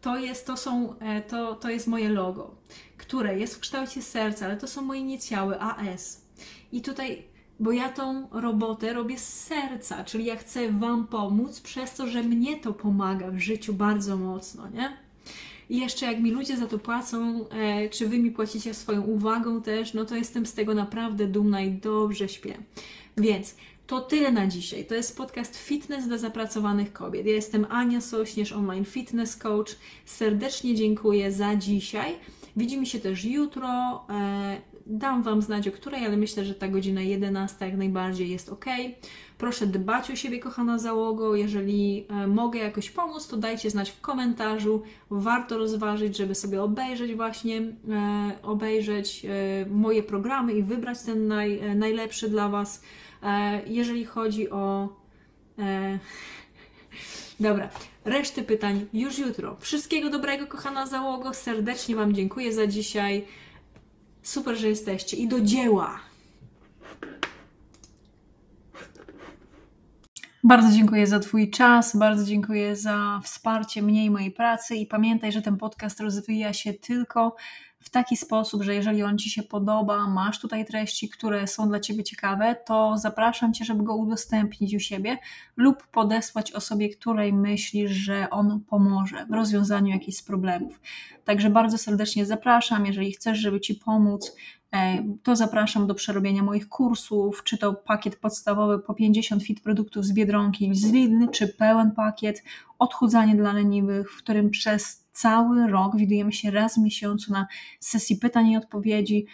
to 0.04 0.16
jest, 0.16 0.46
to 0.46 0.56
są, 0.56 0.98
e, 0.98 1.22
to, 1.22 1.54
to 1.54 1.70
jest 1.70 1.86
moje 1.86 2.08
logo, 2.08 2.54
które 2.96 3.38
jest 3.38 3.54
w 3.54 3.60
kształcie 3.60 4.02
serca, 4.02 4.46
ale 4.46 4.56
to 4.56 4.68
są 4.68 4.82
moje 4.82 5.00
inicjały 5.00 5.60
AS. 5.60 6.22
I 6.72 6.82
tutaj, 6.82 7.22
bo 7.60 7.72
ja 7.72 7.88
tą 7.88 8.28
robotę 8.30 8.92
robię 8.92 9.18
z 9.18 9.44
serca, 9.44 10.04
czyli 10.04 10.24
ja 10.24 10.36
chcę 10.36 10.72
Wam 10.72 11.06
pomóc 11.06 11.60
przez 11.60 11.94
to, 11.94 12.06
że 12.06 12.22
mnie 12.22 12.56
to 12.56 12.72
pomaga 12.72 13.30
w 13.30 13.38
życiu 13.38 13.74
bardzo 13.74 14.16
mocno, 14.16 14.68
nie? 14.68 14.96
I 15.70 15.80
jeszcze 15.80 16.06
jak 16.06 16.20
mi 16.20 16.30
ludzie 16.30 16.56
za 16.56 16.66
to 16.66 16.78
płacą, 16.78 17.48
e, 17.48 17.88
czy 17.88 18.08
Wy 18.08 18.18
mi 18.18 18.30
płacicie 18.30 18.74
swoją 18.74 19.02
uwagą 19.02 19.62
też, 19.62 19.94
no 19.94 20.04
to 20.04 20.16
jestem 20.16 20.46
z 20.46 20.54
tego 20.54 20.74
naprawdę 20.74 21.26
dumna 21.26 21.60
i 21.60 21.72
dobrze 21.72 22.28
śpię. 22.28 22.54
Więc 23.16 23.54
to 23.86 24.00
tyle 24.00 24.32
na 24.32 24.46
dzisiaj. 24.46 24.84
To 24.84 24.94
jest 24.94 25.16
podcast 25.16 25.56
Fitness 25.56 26.08
dla 26.08 26.18
zapracowanych 26.18 26.92
kobiet. 26.92 27.26
Ja 27.26 27.32
jestem 27.32 27.66
Ania 27.70 28.00
Sośnierz, 28.00 28.52
online 28.52 28.84
fitness 28.84 29.36
coach. 29.36 29.76
Serdecznie 30.04 30.74
dziękuję 30.74 31.32
za 31.32 31.56
dzisiaj. 31.56 32.14
Widzimy 32.56 32.86
się 32.86 33.00
też 33.00 33.24
jutro. 33.24 33.68
E, 34.10 34.60
dam 34.86 35.22
Wam 35.22 35.42
znać 35.42 35.68
o 35.68 35.72
której, 35.72 36.06
ale 36.06 36.16
myślę, 36.16 36.44
że 36.44 36.54
ta 36.54 36.68
godzina 36.68 37.00
11 37.00 37.66
jak 37.66 37.76
najbardziej 37.76 38.30
jest 38.30 38.48
ok. 38.48 38.64
Proszę 39.38 39.66
dbać 39.66 40.10
o 40.10 40.16
siebie, 40.16 40.38
kochana 40.38 40.78
załogo. 40.78 41.36
Jeżeli 41.36 42.06
e, 42.08 42.26
mogę 42.26 42.58
jakoś 42.58 42.90
pomóc, 42.90 43.28
to 43.28 43.36
dajcie 43.36 43.70
znać 43.70 43.90
w 43.90 44.00
komentarzu. 44.00 44.82
Warto 45.10 45.58
rozważyć, 45.58 46.16
żeby 46.16 46.34
sobie 46.34 46.62
obejrzeć 46.62 47.14
właśnie, 47.14 47.58
e, 47.58 47.72
obejrzeć 48.42 49.26
moje 49.70 50.02
programy 50.02 50.52
i 50.52 50.62
wybrać 50.62 51.02
ten 51.02 51.28
naj, 51.28 51.76
najlepszy 51.76 52.28
dla 52.28 52.48
Was. 52.48 52.82
E, 53.24 53.62
jeżeli 53.66 54.04
chodzi 54.04 54.50
o. 54.50 54.88
E, 55.58 55.98
dobra, 57.40 57.68
reszty 58.04 58.42
pytań 58.42 58.86
już 58.92 59.18
jutro. 59.18 59.56
Wszystkiego 59.60 60.10
dobrego, 60.10 60.46
kochana 60.46 60.86
załogo. 60.86 61.34
Serdecznie 61.34 61.96
Wam 61.96 62.14
dziękuję 62.14 62.52
za 62.52 62.66
dzisiaj. 62.66 63.24
Super, 64.22 64.56
że 64.56 64.68
jesteście 64.68 65.16
i 65.16 65.28
do 65.28 65.40
dzieła! 65.40 66.13
Bardzo 70.46 70.70
dziękuję 70.70 71.06
za 71.06 71.20
Twój 71.20 71.50
czas, 71.50 71.96
bardzo 71.96 72.24
dziękuję 72.24 72.76
za 72.76 73.20
wsparcie 73.22 73.82
mnie 73.82 74.04
i 74.04 74.10
mojej 74.10 74.30
pracy 74.30 74.76
i 74.76 74.86
pamiętaj, 74.86 75.32
że 75.32 75.42
ten 75.42 75.56
podcast 75.56 76.00
rozwija 76.00 76.52
się 76.52 76.74
tylko 76.74 77.36
w 77.80 77.90
taki 77.90 78.16
sposób, 78.16 78.62
że 78.62 78.74
jeżeli 78.74 79.02
on 79.02 79.18
Ci 79.18 79.30
się 79.30 79.42
podoba, 79.42 80.08
masz 80.08 80.40
tutaj 80.40 80.64
treści, 80.64 81.08
które 81.08 81.46
są 81.46 81.68
dla 81.68 81.80
Ciebie 81.80 82.04
ciekawe, 82.04 82.56
to 82.66 82.94
zapraszam 82.98 83.52
Cię, 83.52 83.64
żeby 83.64 83.82
go 83.84 83.96
udostępnić 83.96 84.74
u 84.74 84.80
siebie 84.80 85.18
lub 85.56 85.86
podesłać 85.86 86.52
osobie, 86.52 86.88
której 86.88 87.32
myślisz, 87.32 87.90
że 87.90 88.30
on 88.30 88.60
pomoże 88.60 89.26
w 89.30 89.34
rozwiązaniu 89.34 89.92
jakichś 89.92 90.22
problemów. 90.22 90.80
Także 91.24 91.50
bardzo 91.50 91.78
serdecznie 91.78 92.26
zapraszam, 92.26 92.86
jeżeli 92.86 93.12
chcesz, 93.12 93.38
żeby 93.38 93.60
Ci 93.60 93.74
pomóc, 93.74 94.36
to 95.22 95.36
zapraszam 95.36 95.86
do 95.86 95.94
przerobienia 95.94 96.42
moich 96.42 96.68
kursów, 96.68 97.44
czy 97.44 97.58
to 97.58 97.74
pakiet 97.74 98.16
podstawowy 98.16 98.78
po 98.78 98.94
50 98.94 99.42
fit 99.42 99.60
produktów 99.60 100.04
z 100.04 100.12
Biedronki 100.12 100.74
z 100.74 100.92
Lidl, 100.92 101.28
czy 101.30 101.48
pełen 101.48 101.90
pakiet 101.90 102.42
odchudzanie 102.78 103.36
dla 103.36 103.52
leniwych, 103.52 104.12
w 104.12 104.18
którym 104.18 104.50
przez 104.50 105.04
cały 105.12 105.66
rok. 105.66 105.96
Widujemy 105.96 106.32
się 106.32 106.50
raz 106.50 106.74
w 106.74 106.82
miesiącu 106.82 107.32
na 107.32 107.46
sesji 107.80 108.16
pytań 108.16 108.48
i 108.48 108.56
odpowiedzi. 108.56 109.26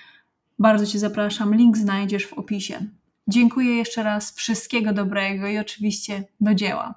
Bardzo 0.58 0.86
Cię 0.86 0.98
zapraszam. 0.98 1.54
Link 1.54 1.76
znajdziesz 1.76 2.26
w 2.26 2.32
opisie. 2.32 2.86
Dziękuję 3.28 3.76
jeszcze 3.76 4.02
raz. 4.02 4.34
Wszystkiego 4.34 4.92
dobrego 4.92 5.46
i 5.46 5.58
oczywiście 5.58 6.24
do 6.40 6.54
dzieła. 6.54 6.94